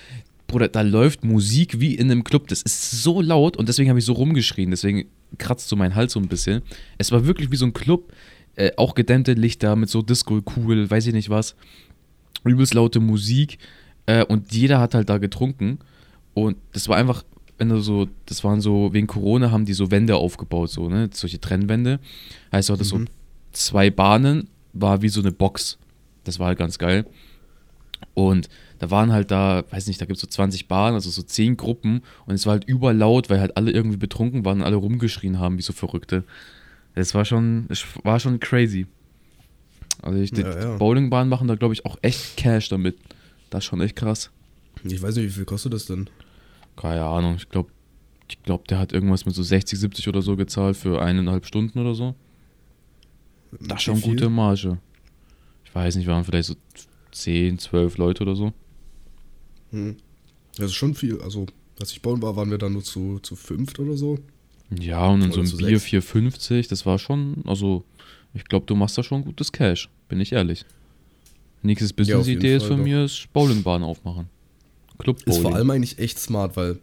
Bruder, 0.47 0.69
da 0.69 0.83
läuft 0.83 1.25
Musik 1.25 1.81
wie 1.81 1.95
in 1.95 2.11
einem 2.11 2.25
Club. 2.25 2.49
Das 2.49 2.63
ist 2.63 3.03
so 3.03 3.21
laut 3.21 3.57
und 3.57 3.69
deswegen 3.69 3.89
habe 3.89 3.99
ich 3.99 4.05
so 4.05 4.13
rumgeschrien. 4.13 4.71
Deswegen 4.71 5.07
kratzt 5.39 5.69
so 5.69 5.77
mein 5.77 5.95
Hals 5.95 6.13
so 6.13 6.21
ein 6.21 6.29
bisschen. 6.29 6.63
Es 6.99 7.13
war 7.13 7.27
wirklich 7.27 7.51
wie 7.51 7.57
so 7.57 7.67
ein 7.67 7.73
Club. 7.73 8.13
Äh, 8.57 8.73
auch 8.77 8.95
gedämmte 8.95 9.33
Lichter 9.35 9.77
mit 9.77 9.89
so 9.89 10.03
Disco-Kugel, 10.03 10.91
weiß 10.91 11.07
ich 11.07 11.15
nicht 11.15 11.31
was. 11.31 11.55
Übelst 12.45 12.75
laute 12.75 13.01
Musik. 13.01 13.59
Äh, 14.07 14.25
und 14.25 14.53
jeder 14.53 14.81
hat 14.81 14.95
halt 14.95 15.09
da 15.09 15.19
getrunken. 15.19 15.79
Und 16.35 16.57
das 16.73 16.89
war 16.89 16.97
einfach, 16.97 17.25
wenn 17.59 17.69
du 17.69 17.81
so, 17.81 18.09
das 18.27 18.43
waren 18.45 18.61
so, 18.61 18.93
wegen 18.93 19.07
Corona 19.07 19.51
haben 19.51 19.65
die 19.67 19.73
so 19.75 19.91
Wände 19.91 20.17
aufgebaut, 20.17 20.71
so, 20.71 20.89
ne? 20.89 21.11
Solche 21.13 21.41
Trennwände. 21.41 22.01
Heißt, 22.53 22.69
du 22.69 22.73
hattest 22.73 22.95
Mhm. 22.95 23.07
so 23.07 23.13
zwei 23.53 23.91
Bahnen, 23.91 24.49
war 24.73 25.03
wie 25.03 25.09
so 25.09 25.21
eine 25.21 25.33
Box. 25.33 25.79
Das 26.25 26.39
war 26.39 26.49
halt 26.49 26.59
ganz 26.59 26.79
geil. 26.79 27.07
Und 28.15 28.49
da 28.79 28.91
waren 28.91 29.13
halt 29.13 29.31
da, 29.31 29.65
weiß 29.71 29.87
nicht, 29.87 30.01
da 30.01 30.07
gibt 30.07 30.17
es 30.17 30.21
so 30.21 30.27
20 30.27 30.69
Bahnen, 30.69 30.95
also 30.95 31.11
so 31.11 31.23
10 31.23 31.57
Gruppen. 31.57 32.03
Und 32.27 32.35
es 32.35 32.47
war 32.47 32.53
halt 32.53 32.65
überlaut, 32.65 33.31
weil 33.31 33.41
halt 33.41 33.57
alle 33.57 33.71
irgendwie 33.71 33.97
betrunken 33.97 34.45
waren 34.45 34.61
und 34.61 34.67
alle 34.67 34.77
rumgeschrien 34.77 35.39
haben, 35.39 35.59
wie 35.59 35.63
so 35.63 35.73
Verrückte. 35.73 36.25
Es 36.95 37.15
war 37.15 37.25
schon, 37.25 37.67
es 37.69 37.85
war 38.03 38.19
schon 38.19 38.41
crazy. 38.41 38.87
Also 40.03 40.19
ich, 40.19 40.33
die 40.33 40.41
Ja, 40.43 40.59
ja. 40.59 40.77
Bowlingbahnen 40.77 41.29
machen 41.29 41.47
da, 41.47 41.55
glaube 41.55 41.75
ich, 41.75 41.85
auch 41.85 41.97
echt 42.03 42.37
Cash 42.37 42.69
damit. 42.69 42.97
Das 43.51 43.65
ist 43.65 43.67
schon 43.67 43.81
echt 43.81 43.97
krass. 43.97 44.31
Ich 44.85 45.01
weiß 45.03 45.17
nicht, 45.17 45.27
wie 45.27 45.31
viel 45.31 45.45
kostet 45.45 45.73
das 45.75 45.87
denn? 45.87 46.09
Keine 46.77 47.05
Ahnung, 47.05 47.35
ich 47.37 47.49
glaube, 47.49 47.71
ich 48.29 48.43
glaube, 48.43 48.65
der 48.69 48.79
hat 48.79 48.93
irgendwas 48.93 49.27
mit 49.27 49.35
so 49.35 49.43
60, 49.43 49.79
70 49.79 50.09
oder 50.09 50.23
so 50.23 50.37
gezahlt 50.37 50.77
für 50.77 51.03
eineinhalb 51.03 51.45
Stunden 51.45 51.79
oder 51.79 51.95
so. 51.95 52.15
Das 53.61 53.79
ist 53.79 53.83
schon 53.83 54.01
gute 54.01 54.31
Marge. 54.31 54.79
Ich 55.65 55.75
weiß 55.75 55.97
nicht, 55.97 56.07
waren 56.07 56.25
vielleicht 56.25 56.49
so 56.49 56.55
10, 57.13 57.59
12 57.59 57.99
Leute 57.99 58.23
oder 58.23 58.37
so. 58.37 58.53
Hm. 59.71 59.97
Das 60.57 60.67
ist 60.67 60.75
schon 60.75 60.95
viel. 60.95 61.21
Also, 61.23 61.47
als 61.79 61.93
ich 61.93 62.03
bauen 62.03 62.21
war, 62.23 62.37
waren 62.37 62.51
wir 62.51 62.59
dann 62.59 62.73
nur 62.73 62.85
zu, 62.85 63.19
zu 63.23 63.37
fünft 63.37 63.79
oder 63.79 63.97
so. 63.97 64.19
Ja, 64.79 65.07
und 65.09 65.21
dann 65.21 65.31
Oder 65.33 65.45
so 65.47 65.57
zu 65.57 65.65
ein 65.65 65.69
Bier 65.69 65.79
sechs. 65.81 66.07
4,50, 66.07 66.69
das 66.69 66.87
war 66.87 66.99
schon, 66.99 67.43
also 67.47 67.85
ich 68.35 68.45
glaube, 68.45 68.67
du 68.67 68.77
machst 68.77 68.97
da 68.97 69.03
schon 69.03 69.25
gutes 69.25 69.51
Cash, 69.51 69.89
bin 70.09 70.21
ich 70.21 70.33
ehrlich. 70.33 70.65
Nächstes 71.63 71.91
Ja, 71.91 71.97
Business-Idee 71.97 72.55
ist 72.57 72.63
Fall 72.63 72.69
von 72.71 72.79
doch. 72.79 72.85
mir, 72.85 73.05
ist 73.05 73.33
Bowlingbahn 73.33 73.83
aufmachen. 73.83 74.29
Club 74.99 75.17
Ist 75.19 75.25
Bowling. 75.27 75.43
vor 75.43 75.55
allem 75.57 75.71
eigentlich 75.71 75.99
echt 75.99 76.19
smart, 76.21 76.57
weil 76.57 76.79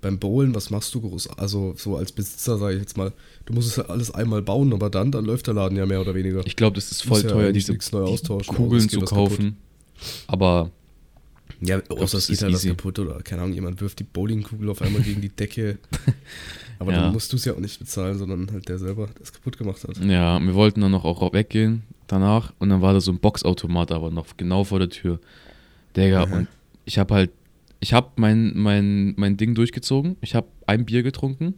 beim 0.00 0.18
Bowlen, 0.18 0.54
was 0.54 0.70
machst 0.70 0.94
du 0.94 1.00
groß? 1.00 1.30
Also, 1.38 1.74
so 1.76 1.96
als 1.96 2.12
Besitzer, 2.12 2.58
sage 2.58 2.74
ich 2.74 2.80
jetzt 2.80 2.96
mal, 2.96 3.12
du 3.46 3.52
musst 3.52 3.68
es 3.70 3.76
ja 3.76 3.84
alles 3.86 4.10
einmal 4.10 4.42
bauen, 4.42 4.72
aber 4.72 4.90
dann, 4.90 5.10
dann 5.10 5.24
läuft 5.24 5.46
der 5.48 5.54
Laden 5.54 5.76
ja 5.76 5.86
mehr 5.86 6.00
oder 6.00 6.14
weniger. 6.14 6.46
ich 6.46 6.56
glaube, 6.56 6.76
das 6.76 6.90
ist 6.92 7.02
voll 7.02 7.22
ja 7.22 7.28
teuer, 7.28 7.48
eigentlich 7.48 7.66
diese 7.66 7.72
die 7.78 8.46
Kugeln 8.46 8.88
zu 8.88 9.00
kaufen. 9.00 9.56
Aber 10.28 10.70
Ja, 11.60 11.78
außer 11.88 11.98
das 11.98 12.14
es 12.14 12.26
geht 12.28 12.34
ist 12.36 12.42
halt 12.42 12.54
was 12.54 12.64
kaputt 12.64 12.98
oder 13.00 13.20
keine 13.22 13.42
Ahnung, 13.42 13.54
jemand 13.54 13.80
wirft 13.80 13.98
die 13.98 14.04
Bowlingkugel 14.04 14.68
auf 14.70 14.80
einmal 14.82 15.02
gegen 15.02 15.20
die 15.20 15.30
Decke. 15.30 15.78
Aber 16.78 16.92
Ja. 16.92 17.02
dann 17.02 17.12
musst 17.12 17.32
du 17.32 17.36
es 17.36 17.44
ja 17.44 17.54
auch 17.54 17.58
nicht 17.58 17.80
bezahlen, 17.80 18.16
sondern 18.18 18.52
halt 18.52 18.68
der 18.68 18.78
selber 18.78 19.08
das 19.18 19.32
kaputt 19.32 19.58
gemacht 19.58 19.82
hat. 19.82 19.96
ja, 19.98 20.38
wir 20.38 20.54
wollten 20.54 20.80
dann 20.80 20.92
noch 20.92 21.04
auch 21.04 21.32
weggehen 21.32 21.82
danach 22.06 22.52
und 22.60 22.68
dann 22.68 22.80
war 22.82 22.92
da 22.92 23.00
so 23.00 23.10
ein 23.10 23.18
Boxautomat 23.18 23.90
aber 23.90 24.10
noch 24.12 24.36
genau 24.36 24.62
vor 24.62 24.78
der 24.78 24.88
Tür. 24.90 25.18
Digga, 25.96 26.22
und 26.22 26.46
ich 26.84 26.98
habe 26.98 27.14
halt, 27.14 27.30
ich 27.80 27.92
habe 27.92 28.10
mein, 28.16 28.52
mein, 28.56 29.14
mein 29.16 29.36
Ding 29.36 29.54
durchgezogen. 29.54 30.16
Ich 30.20 30.34
habe 30.34 30.48
ein 30.66 30.84
Bier 30.84 31.02
getrunken. 31.02 31.54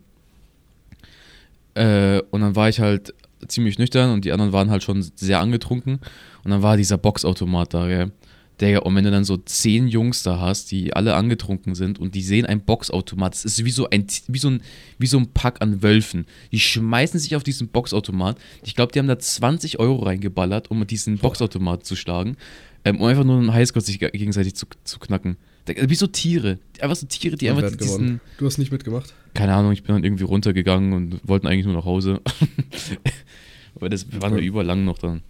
Äh, 1.75 2.21
und 2.31 2.41
dann 2.41 2.57
war 2.57 2.69
ich 2.69 2.81
halt 2.81 3.15
ziemlich 3.49 3.79
nüchtern 3.79 4.13
und 4.13 4.25
die 4.25 4.33
anderen 4.33 4.53
waren 4.53 4.71
halt 4.71 4.83
schon 4.83 5.03
sehr 5.03 5.41
angetrunken. 5.41 6.01
Und 6.45 6.51
dann 6.51 6.63
war 6.63 6.77
dieser 6.77 6.99
Boxautomat 6.99 7.73
da, 7.75 7.87
gell. 7.87 8.13
Digga, 8.61 8.81
und 8.81 8.95
wenn 8.95 9.05
du 9.05 9.11
dann 9.11 9.25
so 9.25 9.39
zehn 9.39 9.89
Jungs 9.89 10.23
da 10.23 10.39
hast, 10.39 10.71
die 10.71 10.93
alle 10.95 11.15
angetrunken 11.15 11.75
sind 11.75 11.99
und 11.99 12.15
die 12.15 12.21
sehen 12.21 12.45
ein 12.45 12.61
Boxautomat, 12.61 13.33
das 13.33 13.47
ist 13.47 13.65
wie 13.65 13.71
so 13.71 13.89
ein, 13.89 14.07
wie 14.29 14.39
so 14.39 14.51
ein, 14.51 14.61
wie 14.99 15.07
so 15.07 15.17
ein 15.17 15.33
Pack 15.33 15.63
an 15.63 15.83
Wölfen. 15.83 16.27
Die 16.53 16.61
schmeißen 16.61 17.19
sich 17.19 17.35
auf 17.37 17.43
diesen 17.43 17.69
Boxautomat. 17.69 18.37
Ich 18.63 18.75
glaube, 18.75 18.93
die 18.93 18.99
haben 18.99 19.09
da 19.09 19.19
20 19.19 19.79
Euro 19.79 20.05
reingeballert, 20.05 20.71
um 20.71 20.87
diesen 20.87 21.17
Boxautomat 21.17 21.87
zu 21.87 21.97
schlagen. 21.97 22.37
Ähm, 22.85 23.01
um 23.01 23.07
einfach 23.07 23.25
nur 23.25 23.39
einen 23.39 23.53
Highscore 23.55 23.83
sich 23.83 23.99
ge- 23.99 24.11
gegenseitig 24.11 24.55
zu, 24.55 24.67
zu 24.85 24.99
knacken. 24.99 25.37
Digga, 25.69 25.89
Wie 25.89 25.95
so 25.95 26.07
Tiere. 26.07 26.59
Einfach 26.81 26.97
so 26.97 27.07
Tiere, 27.07 27.37
die 27.37 27.49
einfach 27.51 27.63
diesen, 27.63 27.79
gewonnen? 27.79 28.21
Du 28.39 28.47
hast 28.47 28.59
nicht 28.59 28.73
mitgemacht? 28.73 29.15
keine 29.35 29.55
Ahnung, 29.55 29.71
ich 29.73 29.83
bin 29.85 29.95
dann 29.95 30.03
irgendwie 30.05 30.25
runtergegangen 30.25 30.93
und 30.93 31.21
wollten 31.29 31.47
eigentlich 31.47 31.67
nur 31.67 31.75
nach 31.75 31.85
Hause. 31.85 32.21
Aber 33.77 33.89
das, 33.89 34.11
wir 34.11 34.21
waren 34.23 34.33
ja 34.33 34.39
Okay. 34.39 34.47
überlang 34.47 34.85
noch 34.85 34.99
dann. 34.99 35.23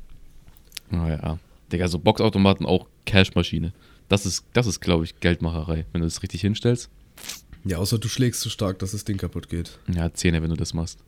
Naja. 0.90 1.38
Digga, 1.72 1.86
so 1.88 1.98
Boxautomaten 1.98 2.66
auch 2.66 2.86
Cashmaschine. 3.06 3.72
Das 4.08 4.26
ist, 4.26 4.44
das 4.54 4.66
ist 4.66 4.80
glaube 4.80 5.04
ich, 5.04 5.20
Geldmacherei, 5.20 5.86
wenn 5.92 6.00
du 6.00 6.06
das 6.06 6.22
richtig 6.22 6.40
hinstellst. 6.40 6.88
Ja, 7.64 7.76
außer 7.76 7.98
du 7.98 8.08
schlägst 8.08 8.40
so 8.40 8.48
stark, 8.50 8.78
dass 8.78 8.92
das 8.92 9.04
Ding 9.04 9.18
kaputt 9.18 9.48
geht. 9.50 9.78
Ja, 9.94 10.12
Zähne, 10.12 10.42
wenn 10.42 10.50
du 10.50 10.56
das 10.56 10.72
machst. 10.74 10.98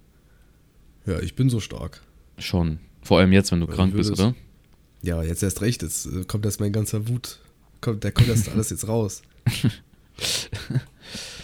Ja, 1.06 1.18
ich 1.20 1.34
bin 1.34 1.48
so 1.50 1.58
stark. 1.60 2.02
Schon. 2.38 2.78
Vor 3.02 3.18
allem 3.18 3.32
jetzt, 3.32 3.50
wenn 3.50 3.60
du 3.60 3.66
Also 3.66 3.76
krank 3.76 3.96
bist, 3.96 4.10
oder? 4.12 4.34
Ja, 5.02 5.22
jetzt 5.22 5.42
erst 5.42 5.62
recht, 5.62 5.82
jetzt 5.82 6.06
äh, 6.06 6.24
kommt 6.24 6.44
erst 6.44 6.60
mein 6.60 6.72
ganzer 6.72 7.08
Wut. 7.08 7.40
Kommt, 7.82 8.02
der 8.04 8.12
kommt 8.12 8.28
erst 8.28 8.48
alles 8.52 8.70
jetzt 8.70 8.88
raus. 8.88 9.20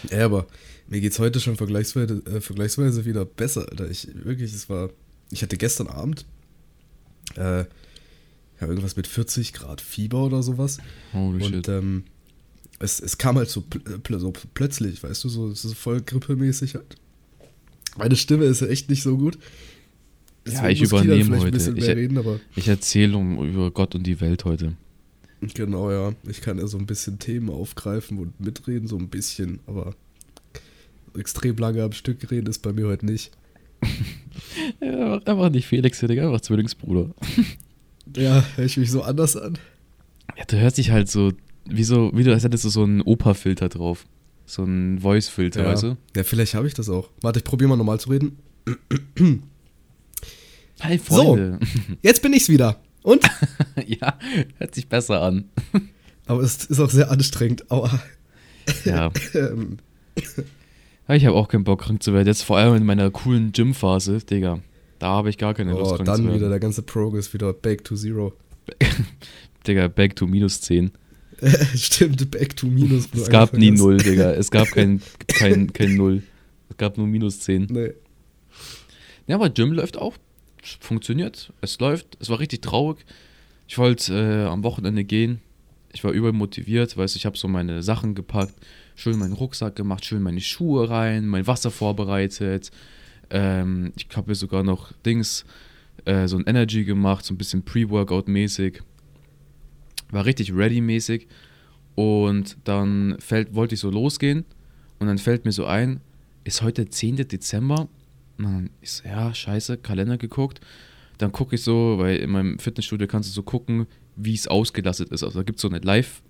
ja, 0.09 0.25
aber 0.25 0.47
mir 0.87 1.01
geht's 1.01 1.19
heute 1.19 1.39
schon 1.39 1.55
vergleichsweise, 1.55 2.23
äh, 2.25 2.41
vergleichsweise 2.41 3.05
wieder 3.05 3.25
besser, 3.25 3.67
Alter. 3.69 3.89
Ich, 3.89 4.07
wirklich, 4.25 4.53
es 4.53 4.69
war. 4.69 4.89
Ich 5.31 5.43
hatte 5.43 5.57
gestern 5.57 5.87
Abend 5.87 6.25
äh, 7.35 7.59
ja, 7.59 7.65
irgendwas 8.67 8.95
mit 8.95 9.05
40 9.05 9.53
Grad 9.53 9.79
Fieber 9.81 10.23
oder 10.25 10.41
sowas. 10.41 10.79
Holy 11.13 11.43
Und 11.45 11.53
shit. 11.53 11.67
ähm, 11.67 12.03
es, 12.79 12.99
es 12.99 13.17
kam 13.19 13.37
halt 13.37 13.49
so, 13.49 13.61
pl 13.61 13.99
pl 13.99 14.19
so 14.19 14.33
plötzlich, 14.55 15.03
weißt 15.03 15.23
du, 15.23 15.29
so, 15.29 15.53
so 15.53 15.69
voll 15.75 16.01
grippemäßig 16.01 16.73
halt. 16.75 16.95
Meine 17.97 18.15
Stimme 18.15 18.45
ist 18.45 18.61
ja 18.61 18.67
echt 18.67 18.89
nicht 18.89 19.03
so 19.03 19.17
gut. 19.17 19.35
Ja, 20.47 20.61
Deswegen 20.63 20.69
ich 20.69 20.81
muss 20.81 21.01
Kilian 21.01 21.19
übernehme 21.27 21.39
heute. 21.39 21.57
Ich- 21.77 21.87
reden, 21.87 22.39
Ich 22.55 22.67
erzähle 22.67 23.15
um, 23.17 23.47
über 23.47 23.69
Gott 23.71 23.93
und 23.93 24.03
die 24.03 24.19
Welt 24.21 24.45
heute. 24.45 24.73
Genau, 25.53 25.91
ja. 25.91 26.13
Ich 26.27 26.41
kann 26.41 26.57
ja 26.57 26.67
so 26.67 26.77
ein 26.77 26.85
bisschen 26.85 27.19
Themen 27.19 27.49
aufgreifen 27.49 28.17
und 28.19 28.39
mitreden, 28.39 28.87
so 28.87 28.97
ein 28.97 29.09
bisschen, 29.09 29.59
aber 29.67 29.95
extrem 31.17 31.55
lange 31.57 31.83
am 31.83 31.91
Stück 31.91 32.29
reden 32.31 32.47
ist 32.47 32.59
bei 32.59 32.73
mir 32.73 32.87
heute 32.87 33.05
nicht. 33.05 33.31
Ja, 34.81 35.17
einfach 35.17 35.49
nicht 35.49 35.67
Felix, 35.67 35.99
Digga, 35.99 36.25
einfach 36.25 36.41
Zwillingsbruder. 36.41 37.09
Ja, 38.15 38.43
höre 38.55 38.65
ich 38.65 38.75
mich 38.77 38.89
so 38.89 39.03
anders 39.03 39.35
an. 39.35 39.57
Ja, 40.37 40.43
du 40.45 40.59
hörst 40.59 40.77
dich 40.79 40.89
halt 40.91 41.11
so, 41.11 41.31
wie 41.65 41.83
so, 41.83 42.09
wie 42.15 42.23
du, 42.23 42.33
als 42.33 42.43
hättest 42.43 42.65
du 42.65 42.69
so 42.69 42.83
einen 42.83 43.01
Opa-Filter 43.01 43.69
drauf. 43.69 44.07
So 44.47 44.63
einen 44.63 44.99
Voice-Filter, 44.99 45.61
Ja. 45.63 45.69
weißt 45.69 45.83
du? 45.83 45.97
ja, 46.15 46.23
vielleicht 46.23 46.55
habe 46.55 46.65
ich 46.67 46.73
das 46.73 46.89
auch. 46.89 47.09
Warte, 47.21 47.39
ich 47.39 47.43
probiere 47.45 47.69
mal 47.69 47.75
normal 47.75 47.99
zu 47.99 48.09
reden. 48.09 48.37
Hi, 50.81 50.97
Freunde. 50.97 51.59
Jetzt 52.01 52.21
bin 52.23 52.33
ich's 52.33 52.49
wieder. 52.49 52.79
Und? 53.03 53.23
ja, 53.85 54.17
hört 54.57 54.75
sich 54.75 54.87
besser 54.87 55.21
an. 55.21 55.49
Aber 56.25 56.41
es 56.41 56.65
ist 56.65 56.79
auch 56.79 56.89
sehr 56.89 57.09
anstrengend. 57.11 57.69
Aua. 57.71 58.01
Ja. 58.85 59.11
Ähm, 59.33 59.77
Ich 61.07 61.25
habe 61.25 61.35
auch 61.35 61.47
keinen 61.47 61.63
Bock, 61.63 61.81
krank 61.81 62.03
zu 62.03 62.13
werden. 62.13 62.27
Jetzt 62.27 62.43
vor 62.43 62.57
allem 62.57 62.75
in 62.75 62.85
meiner 62.85 63.09
coolen 63.09 63.51
Gym-Phase, 63.51 64.19
Digga. 64.19 64.59
Da 64.99 65.07
habe 65.07 65.29
ich 65.29 65.37
gar 65.37 65.53
keine 65.53 65.71
Lust, 65.71 65.93
oh, 65.93 65.95
krank 65.95 65.99
zu 65.99 66.11
dann 66.11 66.23
werden. 66.25 66.35
wieder 66.35 66.49
der 66.49 66.59
ganze 66.59 66.81
Progress 66.83 67.33
wieder 67.33 67.53
back 67.53 67.83
to 67.83 67.95
zero. 67.95 68.33
Digga, 69.67 69.87
back 69.87 70.15
to 70.15 70.27
minus 70.27 70.61
10. 70.61 70.91
Stimmt, 71.75 72.29
back 72.31 72.55
to 72.55 72.67
minus. 72.67 73.07
Es 73.13 73.29
gab 73.29 73.53
nie. 73.53 73.71
Null, 73.71 73.97
Digga. 73.97 74.31
Es 74.33 74.51
gab 74.51 74.67
kein, 74.71 75.01
kein, 75.27 75.71
kein 75.73 75.95
Null. 75.95 76.21
Es 76.69 76.77
gab 76.77 76.97
nur 76.97 77.07
minus 77.07 77.39
10. 77.39 77.67
Nee. 77.71 77.93
Ja, 79.25 79.35
aber 79.35 79.49
Gym 79.49 79.71
läuft 79.71 79.97
auch. 79.97 80.15
Funktioniert. 80.79 81.53
Es 81.61 81.79
läuft. 81.79 82.17
Es 82.19 82.29
war 82.29 82.39
richtig 82.39 82.61
traurig. 82.61 83.05
Ich 83.67 83.77
wollte 83.77 84.13
äh, 84.13 84.47
am 84.47 84.63
Wochenende 84.63 85.03
gehen. 85.03 85.41
Ich 85.91 86.03
war 86.03 86.11
übermotiviert, 86.11 86.95
weißt 86.97 87.15
ich 87.15 87.25
habe 87.25 87.37
so 87.37 87.47
meine 87.47 87.81
Sachen 87.81 88.13
gepackt, 88.13 88.53
schön 88.95 89.17
meinen 89.17 89.33
Rucksack 89.33 89.75
gemacht, 89.75 90.05
schön 90.05 90.21
meine 90.21 90.39
Schuhe 90.39 90.89
rein, 90.89 91.27
mein 91.27 91.47
Wasser 91.47 91.71
vorbereitet. 91.71 92.69
Ähm, 93.31 93.91
ich 93.95 94.07
habe 94.15 94.29
mir 94.29 94.35
sogar 94.35 94.63
noch 94.63 94.91
Dings, 95.05 95.45
äh, 96.05 96.27
so 96.27 96.37
ein 96.37 96.45
Energy 96.45 96.83
gemacht, 96.83 97.25
so 97.25 97.33
ein 97.33 97.37
bisschen 97.37 97.63
Pre-Workout-mäßig. 97.63 98.81
War 100.11 100.25
richtig 100.25 100.53
ready-mäßig. 100.53 101.27
Und 101.95 102.57
dann 102.63 103.17
fällt, 103.19 103.55
wollte 103.55 103.75
ich 103.75 103.81
so 103.81 103.89
losgehen 103.89 104.45
und 104.99 105.07
dann 105.07 105.17
fällt 105.17 105.45
mir 105.45 105.51
so 105.51 105.65
ein, 105.65 106.01
ist 106.43 106.61
heute 106.61 106.85
der 106.85 106.91
10. 106.91 107.27
Dezember? 107.27 107.89
Und 108.39 108.45
dann 108.45 108.69
ist 108.81 108.97
so, 108.97 109.07
ja, 109.07 109.33
scheiße, 109.33 109.77
Kalender 109.77 110.17
geguckt. 110.17 110.61
Dann 111.17 111.31
gucke 111.31 111.55
ich 111.55 111.61
so, 111.61 111.97
weil 111.97 112.15
in 112.17 112.31
meinem 112.31 112.57
Fitnessstudio 112.57 113.05
kannst 113.05 113.29
du 113.29 113.33
so 113.33 113.43
gucken, 113.43 113.85
wie 114.15 114.33
es 114.33 114.47
ausgelastet 114.47 115.09
ist. 115.09 115.23
Also 115.23 115.39
da 115.39 115.43
gibt 115.43 115.57
es 115.57 115.61
so 115.61 115.69
eine 115.69 115.79
Live, 115.79 116.21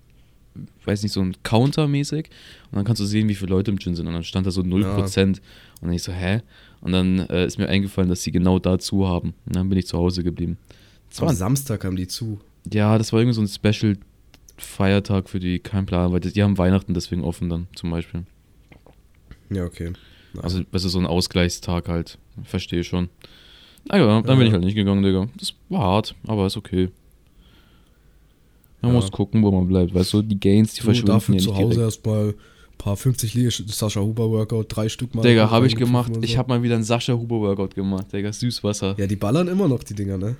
weiß 0.84 1.04
nicht, 1.04 1.12
so 1.12 1.20
ein 1.20 1.36
Counter 1.44 1.86
mäßig. 1.86 2.28
Und 2.70 2.76
dann 2.76 2.84
kannst 2.84 3.00
du 3.00 3.06
sehen, 3.06 3.28
wie 3.28 3.36
viele 3.36 3.50
Leute 3.50 3.70
im 3.70 3.78
Gym 3.78 3.94
sind. 3.94 4.08
Und 4.08 4.12
dann 4.12 4.24
stand 4.24 4.46
da 4.46 4.50
so 4.50 4.62
0%. 4.62 5.22
Und 5.22 5.40
dann 5.80 5.92
ich 5.92 6.02
so, 6.02 6.12
hä? 6.12 6.42
Und 6.80 6.92
dann 6.92 7.20
äh, 7.28 7.46
ist 7.46 7.58
mir 7.58 7.68
eingefallen, 7.68 8.10
dass 8.10 8.22
sie 8.22 8.32
genau 8.32 8.58
dazu 8.58 9.08
haben. 9.08 9.34
Und 9.46 9.54
dann 9.54 9.68
bin 9.68 9.78
ich 9.78 9.86
zu 9.86 9.96
Hause 9.96 10.24
geblieben. 10.24 10.58
Das 11.08 11.20
Am 11.20 11.28
war, 11.28 11.34
Samstag 11.34 11.84
haben 11.84 11.96
die 11.96 12.08
zu. 12.08 12.40
ja, 12.72 12.98
das 12.98 13.12
war 13.12 13.20
irgendwie 13.20 13.34
so 13.34 13.42
ein 13.42 13.48
Special 13.48 13.96
Feiertag 14.56 15.28
für 15.28 15.40
die, 15.40 15.58
kein 15.58 15.86
Plan, 15.86 16.12
weil 16.12 16.20
die 16.20 16.42
haben 16.42 16.58
Weihnachten 16.58 16.94
deswegen 16.94 17.22
offen 17.22 17.48
dann 17.48 17.66
zum 17.74 17.90
Beispiel. 17.90 18.24
Ja, 19.50 19.64
okay. 19.64 19.92
Also, 20.42 20.60
das 20.70 20.84
ist 20.84 20.92
so 20.92 20.98
ein 20.98 21.06
Ausgleichstag 21.06 21.88
halt. 21.88 22.18
Verstehe 22.44 22.84
schon. 22.84 23.08
Naja, 23.86 24.06
dann 24.06 24.22
bin 24.24 24.40
Ja. 24.40 24.46
ich 24.46 24.52
halt 24.52 24.64
nicht 24.64 24.74
gegangen, 24.74 25.02
Digga. 25.02 25.28
Das 25.38 25.54
war 25.68 25.80
hart, 25.82 26.14
aber 26.26 26.46
ist 26.46 26.56
okay. 26.56 26.90
Man 28.82 28.92
Ja. 28.92 28.98
muss 29.00 29.10
gucken, 29.10 29.42
wo 29.42 29.50
man 29.50 29.66
bleibt. 29.68 29.94
Weißt 29.94 30.12
du, 30.12 30.22
die 30.22 30.38
Gains, 30.38 30.74
die 30.74 30.80
Du 30.80 30.84
verschwinden 30.84 31.12
dafür 31.12 31.34
ja 31.34 31.40
zu 31.40 31.56
Hause 31.56 31.80
erstmal 31.82 32.28
ein 32.28 32.34
paar 32.78 32.96
50 32.96 33.34
Liege 33.34 33.50
Sascha 33.50 34.00
Huber 34.00 34.30
Workout, 34.30 34.66
drei 34.74 34.88
Stück 34.88 35.14
mal. 35.14 35.22
Digga, 35.22 35.50
habe 35.50 35.66
ich 35.66 35.76
gemacht. 35.76 36.14
und 36.16 36.24
Ich 36.24 36.32
so. 36.32 36.38
habe 36.38 36.48
mal 36.48 36.62
wieder 36.62 36.76
einen 36.76 36.84
Sascha 36.84 37.12
Huber 37.12 37.40
Workout 37.40 37.74
gemacht, 37.74 38.12
Digga. 38.12 38.32
Süßwasser. 38.32 38.94
Ja, 38.98 39.06
die 39.06 39.16
ballern 39.16 39.48
immer 39.48 39.68
noch, 39.68 39.82
die 39.82 39.94
Dinger, 39.94 40.16
ne? 40.16 40.36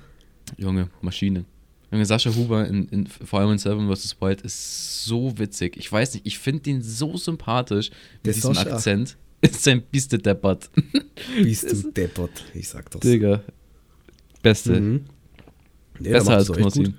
Junge, 0.57 0.89
Maschine. 1.01 1.45
Junge, 1.91 2.05
Sascha 2.05 2.33
Huber, 2.33 2.67
in, 2.67 2.87
in, 2.87 3.05
vor 3.07 3.41
allem 3.41 3.51
in 3.51 3.57
Seven 3.57 3.93
vs. 3.93 4.15
Wild, 4.21 4.41
ist 4.41 5.03
so 5.05 5.37
witzig. 5.37 5.77
Ich 5.77 5.91
weiß 5.91 6.13
nicht, 6.15 6.25
ich 6.25 6.39
finde 6.39 6.61
den 6.63 6.81
so 6.81 7.17
sympathisch 7.17 7.89
mit 7.89 8.25
Der 8.27 8.33
diesem 8.33 8.53
Sascha. 8.53 8.71
Akzent. 8.73 9.17
Ist 9.41 9.63
sein 9.63 9.81
Biste 9.81 10.17
deppert. 10.19 10.69
Bist 11.35 11.71
du 11.71 11.91
deppert, 11.91 12.45
ich 12.53 12.69
sag 12.69 12.89
das. 12.91 13.01
Digga. 13.01 13.43
Beste. 14.41 14.79
Mhm. 14.79 15.05
Nee, 15.99 16.09
Besser 16.11 16.37
als 16.37 16.51
Knossi. 16.51 16.93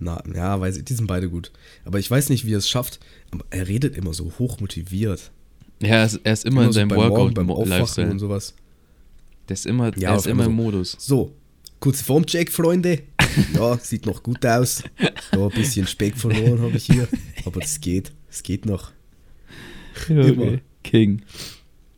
Na, 0.00 0.22
ja, 0.32 0.60
weiß 0.60 0.76
ich, 0.76 0.84
die 0.84 0.94
sind 0.94 1.06
beide 1.06 1.28
gut. 1.28 1.50
Aber 1.84 1.98
ich 1.98 2.08
weiß 2.10 2.28
nicht, 2.28 2.46
wie 2.46 2.54
er 2.54 2.58
es 2.58 2.68
schafft. 2.68 3.00
Aber 3.32 3.44
er 3.50 3.66
redet 3.66 3.96
immer 3.96 4.14
so 4.14 4.32
hoch 4.38 4.60
motiviert. 4.60 5.32
Ja, 5.80 5.88
er 5.88 6.06
ist, 6.06 6.20
er 6.24 6.32
ist 6.32 6.44
immer 6.44 6.62
in 6.62 6.68
so 6.68 6.72
seinem 6.72 6.88
beim 6.88 7.08
Morgen, 7.08 7.34
beim 7.34 7.50
Aufwachen 7.50 8.10
und 8.10 8.18
sowas. 8.18 8.54
Der 9.48 9.54
ist 9.54 9.66
immer, 9.66 9.96
Ja, 9.98 10.10
er 10.10 10.16
ist 10.16 10.26
immer 10.26 10.44
im 10.44 10.50
einmal 10.50 10.64
Modus. 10.66 10.96
So, 10.98 11.34
kurze 11.80 12.04
Formcheck, 12.04 12.50
Freunde. 12.50 13.02
Ja, 13.54 13.78
sieht 13.78 14.06
noch 14.06 14.22
gut 14.22 14.44
aus. 14.46 14.82
Ja, 15.32 15.46
ein 15.46 15.50
bisschen 15.50 15.86
Speck 15.86 16.16
verloren 16.16 16.60
habe 16.60 16.76
ich 16.76 16.86
hier. 16.86 17.08
Aber 17.44 17.62
es 17.62 17.80
geht. 17.80 18.12
Es 18.28 18.42
geht 18.42 18.66
noch. 18.66 18.92
Ja, 20.08 20.22
Immer. 20.22 20.58
King. 20.88 21.22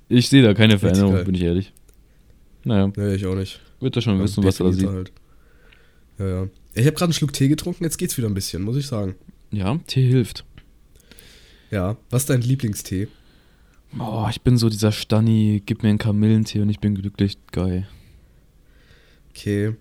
Ich 0.08 0.28
sehe 0.28 0.42
da 0.42 0.54
keine 0.54 0.78
Veränderung, 0.78 1.14
geil. 1.14 1.24
bin 1.24 1.34
ich 1.34 1.42
ehrlich. 1.42 1.72
Naja, 2.64 2.92
Ja, 2.96 3.12
ich 3.12 3.24
auch 3.26 3.34
nicht. 3.36 3.60
wird 3.80 3.96
er 3.96 4.02
schon 4.02 4.20
wissen, 4.20 4.42
was 4.44 4.58
er 4.60 4.66
da 4.66 4.72
sieht. 4.72 4.88
Halt. 4.88 5.12
Ja, 6.18 6.26
ja. 6.28 6.48
Ich 6.74 6.82
habe 6.86 6.92
gerade 6.92 7.04
einen 7.04 7.12
Schluck 7.12 7.32
Tee 7.32 7.48
getrunken, 7.48 7.84
jetzt 7.84 7.96
geht's 7.96 8.16
wieder 8.18 8.28
ein 8.28 8.34
bisschen, 8.34 8.62
muss 8.62 8.76
ich 8.76 8.86
sagen. 8.86 9.14
Ja, 9.52 9.78
Tee 9.86 10.06
hilft. 10.06 10.44
Ja, 11.70 11.96
was 12.10 12.22
ist 12.22 12.30
dein 12.30 12.42
Lieblingstee? 12.42 13.08
Oh, 13.98 14.26
ich 14.30 14.42
bin 14.42 14.56
so 14.56 14.68
dieser 14.68 14.92
Stanni, 14.92 15.62
gib 15.64 15.82
mir 15.82 15.88
einen 15.88 15.98
Kamillentee 15.98 16.60
und 16.60 16.68
ich 16.70 16.78
bin 16.80 16.94
glücklich, 16.94 17.38
geil. 17.52 17.88
Okay. 19.30 19.74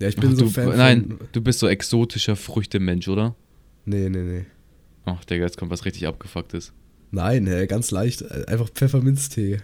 Ja, 0.00 0.08
ich 0.08 0.16
bin 0.16 0.30
Ach, 0.32 0.36
so 0.36 0.44
du, 0.44 0.50
Fan 0.50 0.76
nein, 0.76 1.04
von. 1.18 1.28
du 1.32 1.40
bist 1.40 1.58
so 1.58 1.68
exotischer 1.68 2.36
Früchtemensch, 2.36 3.08
oder? 3.08 3.34
Nee, 3.84 4.08
nee, 4.08 4.22
nee. 4.22 4.44
Ach, 5.04 5.24
Digga, 5.24 5.44
jetzt 5.44 5.56
kommt 5.58 5.70
was 5.70 5.84
richtig 5.84 6.06
abgefucktes. 6.06 6.72
Nein, 7.12 7.46
hä, 7.46 7.66
ganz 7.66 7.90
leicht. 7.90 8.22
äh, 8.22 8.44
Einfach 8.48 8.68
Pfefferminztee. 8.70 9.60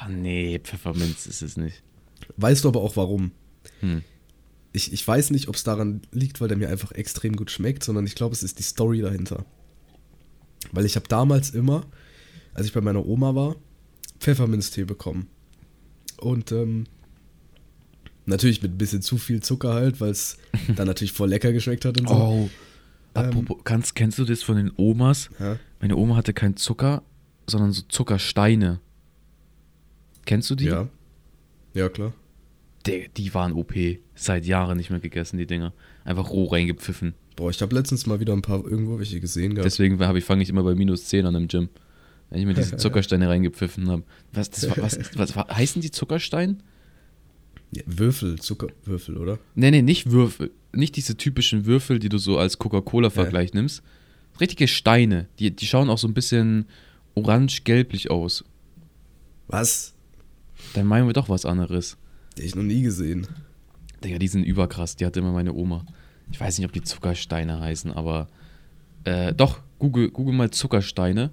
Ah, 0.00 0.08
nee, 0.08 0.58
Pfefferminz 0.58 1.26
ist 1.26 1.42
es 1.42 1.56
nicht. 1.56 1.82
Weißt 2.36 2.64
du 2.64 2.68
aber 2.68 2.80
auch 2.80 2.96
warum? 2.96 3.30
Hm. 3.80 4.02
Ich, 4.72 4.92
ich 4.92 5.06
weiß 5.06 5.30
nicht, 5.30 5.48
ob 5.48 5.54
es 5.54 5.62
daran 5.64 6.02
liegt, 6.10 6.40
weil 6.40 6.48
der 6.48 6.56
mir 6.56 6.68
einfach 6.68 6.92
extrem 6.92 7.36
gut 7.36 7.50
schmeckt, 7.50 7.84
sondern 7.84 8.06
ich 8.06 8.14
glaube, 8.14 8.34
es 8.34 8.42
ist 8.42 8.58
die 8.58 8.62
Story 8.62 9.00
dahinter. 9.00 9.44
Weil 10.72 10.84
ich 10.84 10.96
habe 10.96 11.06
damals 11.08 11.50
immer, 11.50 11.86
als 12.54 12.66
ich 12.66 12.72
bei 12.72 12.80
meiner 12.80 13.06
Oma 13.06 13.34
war, 13.34 13.56
Pfefferminztee 14.18 14.84
bekommen. 14.84 15.28
Und 16.18 16.50
ähm, 16.52 16.84
natürlich 18.24 18.62
mit 18.62 18.72
ein 18.72 18.78
bisschen 18.78 19.02
zu 19.02 19.18
viel 19.18 19.42
Zucker 19.42 19.74
halt, 19.74 20.00
weil 20.00 20.10
es 20.10 20.38
dann 20.76 20.86
natürlich 20.86 21.12
voll 21.12 21.28
lecker 21.28 21.52
geschmeckt 21.52 21.84
hat 21.84 22.00
und 22.00 22.08
so. 22.08 22.14
Oh, 22.14 22.50
Ähm, 23.16 23.26
apropos, 23.26 23.58
kannst, 23.64 23.94
kennst 23.94 24.18
du 24.18 24.24
das 24.24 24.42
von 24.42 24.56
den 24.56 24.72
Omas? 24.76 25.30
Ja, 25.38 25.58
Meine 25.80 25.96
Oma 25.96 26.16
hatte 26.16 26.32
keinen 26.32 26.56
Zucker, 26.56 27.02
sondern 27.46 27.72
so 27.72 27.82
Zuckersteine. 27.88 28.80
Kennst 30.24 30.50
du 30.50 30.54
die? 30.54 30.66
ja. 30.66 30.88
ja, 31.74 31.88
klar. 31.88 32.12
Die, 32.86 33.08
die 33.16 33.34
waren 33.34 33.52
OP. 33.52 33.74
Seit 34.14 34.46
Jahren 34.46 34.76
nicht 34.76 34.90
mehr 34.90 35.00
gegessen, 35.00 35.38
die 35.38 35.46
Dinger. 35.46 35.72
Einfach 36.04 36.30
roh 36.30 36.44
reingepfiffen. 36.44 37.14
Boah, 37.34 37.50
ich 37.50 37.60
habe 37.60 37.74
letztens 37.74 38.06
mal 38.06 38.20
wieder 38.20 38.32
ein 38.32 38.42
paar 38.42 38.64
irgendwo 38.64 38.98
welche 38.98 39.20
gesehen 39.20 39.54
gehabt. 39.54 39.66
Deswegen 39.66 39.98
habe 40.00 40.18
ich, 40.18 40.24
fange 40.24 40.42
ich 40.42 40.48
immer 40.48 40.62
bei 40.62 40.74
minus 40.74 41.06
10 41.06 41.26
an 41.26 41.34
im 41.34 41.48
Gym. 41.48 41.68
Wenn 42.30 42.40
ich 42.40 42.46
mir 42.46 42.54
diese 42.54 42.76
Zuckersteine 42.78 43.28
reingepfiffen 43.28 43.90
habe. 43.90 44.04
Was, 44.32 44.50
das 44.50 44.70
was, 44.78 44.98
was, 45.18 45.36
was 45.36 45.48
heißen 45.48 45.82
die 45.82 45.90
Zuckerstein? 45.90 46.62
Ja, 47.72 47.82
Würfel, 47.86 48.38
Zuckerwürfel, 48.38 49.16
oder? 49.16 49.38
Nee, 49.54 49.70
nee, 49.70 49.82
nicht 49.82 50.10
Würfel. 50.10 50.50
Nicht 50.72 50.96
diese 50.96 51.16
typischen 51.16 51.66
Würfel, 51.66 51.98
die 51.98 52.08
du 52.08 52.18
so 52.18 52.38
als 52.38 52.58
Coca-Cola-Vergleich 52.58 53.54
nimmst. 53.54 53.82
Richtige 54.40 54.68
Steine. 54.68 55.28
Die, 55.38 55.50
die 55.54 55.66
schauen 55.66 55.90
auch 55.90 55.98
so 55.98 56.06
ein 56.06 56.14
bisschen 56.14 56.66
orange-gelblich 57.14 58.10
aus. 58.10 58.44
Was? 59.48 59.94
Dann 60.74 60.86
meinen 60.86 61.06
wir 61.06 61.14
doch 61.14 61.28
was 61.28 61.44
anderes. 61.44 61.96
Die 62.36 62.42
ich 62.42 62.54
noch 62.54 62.62
nie 62.62 62.82
gesehen. 62.82 63.26
Digga, 64.04 64.18
die 64.18 64.28
sind 64.28 64.44
überkrass. 64.44 64.96
Die 64.96 65.06
hatte 65.06 65.20
immer 65.20 65.32
meine 65.32 65.54
Oma. 65.54 65.86
Ich 66.30 66.40
weiß 66.40 66.58
nicht, 66.58 66.66
ob 66.66 66.72
die 66.72 66.82
Zuckersteine 66.82 67.60
heißen, 67.60 67.92
aber 67.92 68.28
äh, 69.04 69.32
doch, 69.32 69.60
Google, 69.78 70.10
Google 70.10 70.34
mal 70.34 70.50
Zuckersteine. 70.50 71.30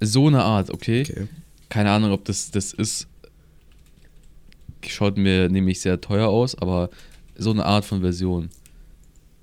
So 0.00 0.28
eine 0.28 0.42
Art, 0.42 0.70
okay? 0.70 1.02
Okay. 1.02 1.28
Keine 1.68 1.90
Ahnung, 1.90 2.12
ob 2.12 2.24
das 2.24 2.50
das 2.50 2.72
ist. 2.72 3.06
Schaut 4.86 5.16
mir 5.16 5.48
nämlich 5.48 5.80
sehr 5.80 6.00
teuer 6.00 6.28
aus, 6.28 6.54
aber 6.56 6.90
so 7.36 7.50
eine 7.50 7.64
Art 7.64 7.84
von 7.84 8.00
Version. 8.00 8.48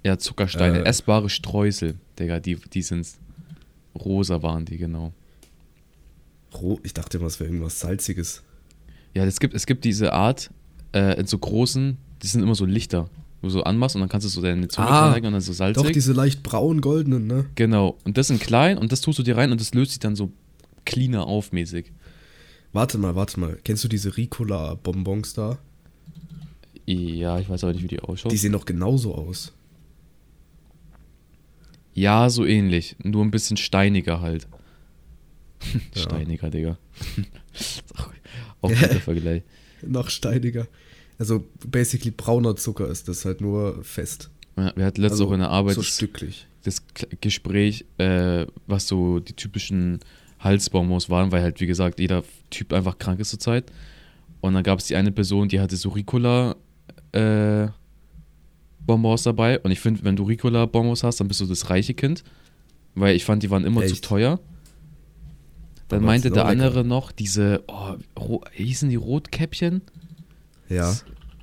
Ja, 0.04 0.18
Zuckersteine, 0.18 0.80
Äh. 0.80 0.84
essbare 0.86 1.30
Streusel, 1.30 1.96
Digga, 2.20 2.40
die, 2.40 2.56
die 2.56 2.82
sind 2.82 3.08
rosa 3.96 4.42
waren 4.44 4.66
die, 4.66 4.78
genau. 4.78 5.12
Ich 6.84 6.94
dachte 6.94 7.18
immer, 7.18 7.28
es 7.28 7.40
wäre 7.40 7.50
irgendwas 7.50 7.80
Salziges. 7.80 8.42
Ja, 9.14 9.26
es 9.26 9.40
gibt, 9.40 9.54
es 9.54 9.66
gibt 9.66 9.84
diese 9.86 10.14
Art, 10.14 10.50
äh, 10.94 11.20
in 11.20 11.28
so 11.28 11.38
großen, 11.38 11.98
die 12.24 12.28
sind 12.28 12.42
immer 12.42 12.56
so 12.56 12.66
Lichter, 12.66 13.10
wo 13.42 13.48
du 13.48 13.50
so 13.52 13.64
anmachst 13.64 13.96
und 13.96 14.00
dann 14.02 14.10
kannst 14.10 14.26
du 14.26 14.30
so 14.30 14.42
deine 14.42 14.68
Zunge 14.68 14.88
Ah, 14.88 15.14
und 15.14 15.24
dann 15.24 15.42
so 15.42 15.54
salzig. 15.54 15.84
Doch, 15.84 15.92
diese 15.92 16.14
leicht 16.14 16.42
braun-goldenen, 16.44 17.28
ne? 17.28 17.46
Genau. 17.56 17.98
Und 18.06 18.18
das 18.18 18.28
sind 18.28 18.40
klein 18.42 18.78
und 18.78 18.92
das 18.92 19.02
tust 19.02 19.20
du 19.20 19.24
dir 19.24 19.38
rein 19.38 19.52
und 19.52 19.62
das 19.62 19.74
löst 19.74 19.92
sich 19.92 20.00
dann 20.00 20.16
so 20.16 20.32
cleaner 20.86 21.28
auf 21.28 21.52
mäßig. 21.52 21.92
Warte 22.74 22.98
mal, 22.98 23.16
warte 23.16 23.40
mal. 23.40 23.58
Kennst 23.64 23.84
du 23.84 23.88
diese 23.88 24.18
Ricola-Bonbons 24.18 25.34
da? 25.34 25.58
Ja, 26.86 27.40
ich 27.40 27.50
weiß 27.50 27.64
aber 27.64 27.74
nicht, 27.74 27.84
wie 27.84 27.88
die 27.88 28.00
ausschaut. 28.00 28.32
Die 28.32 28.38
sehen 28.38 28.54
doch 28.54 28.66
genauso 28.66 29.16
aus. 29.16 29.54
ja, 31.94 32.30
so 32.30 32.46
ähnlich. 32.46 32.96
Nur 33.04 33.24
ein 33.26 33.32
bisschen 33.32 33.58
steiniger 33.58 34.22
halt. 34.22 34.48
Ja. 35.96 36.02
steiniger, 36.04 36.50
Digga. 36.52 36.78
auch 38.62 38.70
guter 38.70 39.00
Vergleich. 39.00 39.42
Noch 39.82 40.10
steiniger. 40.10 40.68
Also, 41.18 41.44
basically 41.66 42.12
brauner 42.12 42.56
Zucker 42.56 42.88
ist 42.90 43.08
das 43.08 43.26
halt 43.26 43.42
nur 43.42 43.84
fest. 43.84 44.30
Ja, 44.56 44.72
Wir 44.76 44.86
hatten 44.86 45.02
letztes 45.02 45.20
also, 45.22 45.30
auch 45.30 45.34
in 45.34 45.40
der 45.40 45.50
Arbeit 45.50 45.76
So 45.76 45.82
das, 45.82 45.90
stücklich. 45.96 46.48
das 46.64 46.84
Gespräch, 47.22 47.86
äh, 47.98 48.46
was 48.68 48.88
so 48.88 49.20
die 49.20 49.34
typischen 49.34 50.00
Halsbonbons 50.40 51.10
waren, 51.10 51.32
weil 51.32 51.42
halt, 51.42 51.60
wie 51.60 51.66
gesagt, 51.68 52.00
jeder 52.00 52.24
Typ 52.50 52.74
einfach 52.74 52.98
krank 52.98 53.20
ist 53.20 53.30
zurzeit. 53.30 53.72
Und 54.42 54.54
dann 54.54 54.64
gab 54.64 54.80
es 54.80 54.86
die 54.86 54.96
eine 54.96 55.12
Person, 55.12 55.48
die 55.50 55.60
hatte 55.60 55.76
so 55.78 55.90
Ricola 55.90 56.56
äh, 57.12 57.68
Bonbons 58.80 59.24
dabei. 59.24 59.60
Und 59.60 59.72
ich 59.72 59.80
finde, 59.80 60.04
wenn 60.04 60.16
du 60.16 60.24
Ricola 60.24 60.66
Bonbons 60.66 61.04
hast, 61.04 61.20
dann 61.20 61.28
bist 61.28 61.42
du 61.42 61.46
das 61.46 61.70
reiche 61.70 61.94
Kind. 61.94 62.24
Weil 62.96 63.16
ich 63.16 63.26
fand, 63.26 63.44
die 63.44 63.50
waren 63.50 63.66
immer 63.66 63.82
zu 63.86 63.94
Echt? 63.94 64.06
teuer. 64.06 64.40
Dann 65.88 66.00
Aber 66.00 66.08
meinte 66.08 66.28
sind 66.30 66.36
der 66.36 66.46
andere 66.46 66.84
noch 66.84 67.12
diese, 67.12 67.64
oh, 67.68 68.42
hießen 68.52 68.90
die 68.90 68.96
Rotkäppchen? 68.96 69.82
Ja, 70.70 70.96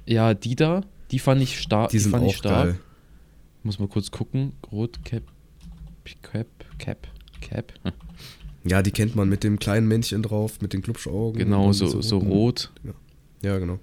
Ja, 0.06 0.34
die 0.34 0.54
da, 0.54 0.82
die 1.10 1.18
fand 1.18 1.40
ich 1.42 1.58
stark. 1.60 1.90
die 1.90 1.98
sind 1.98 2.10
fand 2.12 2.24
auch 2.24 2.28
ich 2.30 2.36
stark. 2.36 2.64
geil. 2.66 2.80
Muss 3.62 3.78
mal 3.78 3.88
kurz 3.88 4.10
gucken. 4.10 4.52
Rotcap. 4.70 5.22
Cap. 6.22 6.46
Cap. 6.78 7.06
Cap. 7.40 7.72
Ja, 8.66 8.82
die 8.82 8.90
kennt 8.90 9.14
man 9.14 9.28
mit 9.28 9.44
dem 9.44 9.58
kleinen 9.58 9.86
Männchen 9.86 10.22
drauf, 10.22 10.60
mit 10.60 10.72
den 10.72 10.80
Glubschaugen. 10.82 11.38
Genau, 11.38 11.72
so, 11.72 12.00
so 12.00 12.18
rot. 12.18 12.72
Ja, 13.42 13.58
genau. 13.58 13.78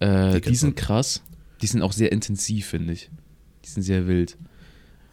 Äh, 0.00 0.40
Die 0.40 0.50
die, 0.50 0.54
sind 0.54 0.70
man. 0.70 0.74
krass. 0.76 1.22
Die 1.62 1.66
sind 1.66 1.82
auch 1.82 1.92
sehr 1.92 2.12
intensiv, 2.12 2.66
finde 2.66 2.92
ich. 2.92 3.10
Die 3.64 3.68
sind 3.68 3.82
sehr 3.82 4.06
wild. 4.06 4.36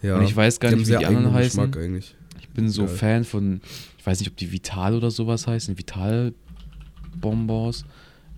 Ja, 0.03 0.17
Und 0.17 0.25
ich 0.25 0.35
weiß 0.35 0.59
gar 0.59 0.69
die 0.69 0.77
nicht, 0.77 0.87
wie 0.87 0.97
die 0.97 1.05
anderen 1.05 1.33
heißen. 1.33 1.71
Geschmack 1.71 1.83
eigentlich. 1.83 2.15
Ich 2.39 2.49
bin 2.49 2.69
so 2.69 2.85
Geil. 2.85 2.95
Fan 2.95 3.23
von, 3.23 3.61
ich 3.97 4.05
weiß 4.05 4.19
nicht, 4.19 4.29
ob 4.29 4.37
die 4.37 4.51
Vital 4.51 4.93
oder 4.93 5.09
sowas 5.09 5.47
heißen. 5.47 5.77
Vital 5.79 6.33
Bonbons. 7.19 7.85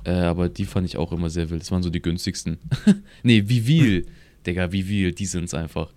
Äh, 0.06 0.12
aber 0.12 0.48
die 0.48 0.64
fand 0.66 0.88
ich 0.88 0.96
auch 0.96 1.12
immer 1.12 1.30
sehr 1.30 1.50
wild. 1.50 1.62
Das 1.62 1.72
waren 1.72 1.84
so 1.84 1.90
die 1.90 2.02
günstigsten. 2.02 2.58
nee, 3.24 3.44
Vivil. 3.50 4.06
Digga, 4.46 4.72
Vivil, 4.72 5.12
die 5.12 5.26
sind's 5.26 5.54
einfach. 5.54 5.92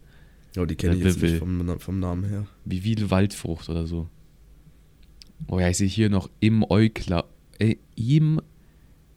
Ja, 0.56 0.66
die 0.66 0.74
kenne 0.74 0.94
ich 0.96 1.02
Ja, 1.02 1.06
jetzt 1.06 1.22
nicht 1.22 1.36
vom, 1.36 1.78
vom 1.78 2.00
Namen 2.00 2.24
her. 2.24 2.46
Vivil 2.64 3.08
Waldfrucht 3.10 3.68
oder 3.68 3.86
so. 3.86 4.08
Oh 5.48 5.58
ja, 5.58 5.68
ich 5.68 5.76
sehe 5.78 5.88
hier 5.88 6.10
noch 6.10 6.30
im 6.40 6.64
Eukla. 6.68 7.24
Äh, 7.58 7.76
im 7.96 8.40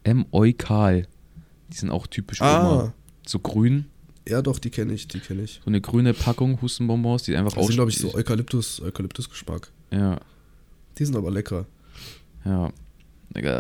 M. 0.03 0.25
Eukal. 0.32 1.08
Die 1.70 1.77
sind 1.77 1.89
auch 1.89 2.08
typisch 2.08 2.42
Oma. 2.42 2.84
Ah, 2.88 2.94
So 3.25 3.39
grün. 3.39 3.86
ja 4.27 4.42
doch, 4.42 4.60
die 4.60 4.70
kenne 4.70 4.94
ich, 4.94 5.08
die 5.08 5.20
kenne 5.20 5.44
ich. 5.44 5.62
So 5.63 5.68
eine 5.70 5.80
grüne 5.82 6.13
Packung 6.13 6.62
Hustenbonbons, 6.62 7.24
die 7.24 7.36
einfach 7.36 7.53
Das 7.53 7.65
sind, 7.68 7.75
glaube 7.75 7.92
ich, 7.92 7.98
aus- 8.03 8.12
so 8.12 8.18
Eukalyptus, 8.18 8.82
Eukalyptus-Geschmack. 8.82 9.72
Ja, 9.92 10.20
Die 10.98 11.06
sind 11.06 11.15
aber 11.15 11.32
lecker. 11.32 11.65
ja. 12.46 12.72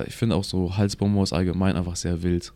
Ich 0.05 0.15
finde 0.15 0.35
auch 0.35 0.43
so 0.43 0.77
Halsbonbons 0.77 1.33
allgemein 1.33 1.75
einfach 1.75 1.95
sehr 1.95 2.21
wild. 2.21 2.53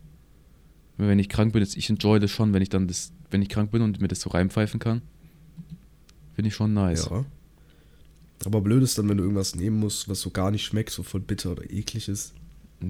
Wenn 0.98 1.18
ich 1.18 1.28
krank 1.28 1.52
bin, 1.52 1.62
jetzt, 1.62 1.76
ich 1.76 1.90
enjoy 1.90 2.20
das 2.20 2.30
schon, 2.30 2.52
wenn 2.52 2.62
ich 2.62 2.68
dann 2.68 2.86
das, 2.86 3.12
wenn 3.30 3.42
ich 3.42 3.48
krank 3.48 3.72
bin 3.72 3.82
und 3.82 4.00
mir 4.00 4.06
das 4.08 4.20
so 4.20 4.30
reinpfeifen 4.30 4.78
kann. 4.78 5.02
Finde 6.34 6.48
ich 6.48 6.54
schon 6.54 6.74
nice. 6.74 7.08
Ja. 7.10 7.24
Aber 8.44 8.60
blöd 8.60 8.82
ist 8.82 8.96
dann, 8.98 9.08
wenn 9.08 9.16
du 9.16 9.24
irgendwas 9.24 9.54
nehmen 9.56 9.78
musst, 9.80 10.08
was 10.08 10.20
so 10.20 10.30
gar 10.30 10.50
nicht 10.50 10.64
schmeckt, 10.64 10.90
so 10.90 11.02
voll 11.02 11.20
bitter 11.20 11.52
oder 11.52 11.68
eklig 11.70 12.08
ist. 12.08 12.34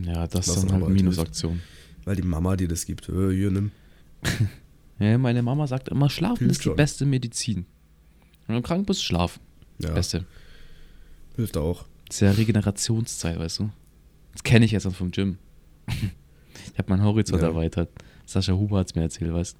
Ja, 0.04 0.26
das 0.26 0.48
ist 0.48 0.62
dann 0.64 0.72
halt 0.72 0.88
Minusaktion. 0.88 1.60
Weil 2.04 2.16
die 2.16 2.22
Mama 2.22 2.56
dir 2.56 2.68
das 2.68 2.84
gibt. 2.86 3.08
Äh, 3.08 3.30
hier, 3.34 3.50
nimm. 3.50 3.70
Ja, 5.00 5.16
meine 5.16 5.42
Mama 5.44 5.68
sagt 5.68 5.88
immer, 5.90 6.10
schlafen 6.10 6.38
Hilft 6.38 6.50
ist 6.52 6.58
die 6.58 6.64
schon. 6.64 6.76
beste 6.76 7.06
Medizin. 7.06 7.66
Wenn 8.48 8.56
du 8.56 8.62
krank 8.62 8.84
bist, 8.84 9.04
schlafen. 9.04 9.40
Ja, 9.78 9.92
Beste. 9.92 10.24
hilft 11.36 11.56
auch. 11.56 11.84
Das 12.08 12.16
ist 12.16 12.20
ja 12.22 12.32
Regenerationszeit, 12.32 13.38
weißt 13.38 13.60
du? 13.60 13.70
Das 14.32 14.42
kenne 14.42 14.64
ich 14.64 14.72
jetzt 14.72 14.86
dann 14.86 14.92
vom 14.92 15.12
Gym. 15.12 15.38
ich 15.86 16.78
habe 16.78 16.88
meinen 16.90 17.04
Horizont 17.04 17.40
Ja. 17.42 17.46
erweitert. 17.48 17.90
Sascha 18.26 18.54
Huber 18.54 18.78
hat 18.78 18.88
es 18.88 18.94
mir 18.96 19.02
erzählt, 19.02 19.32
weißt 19.32 19.56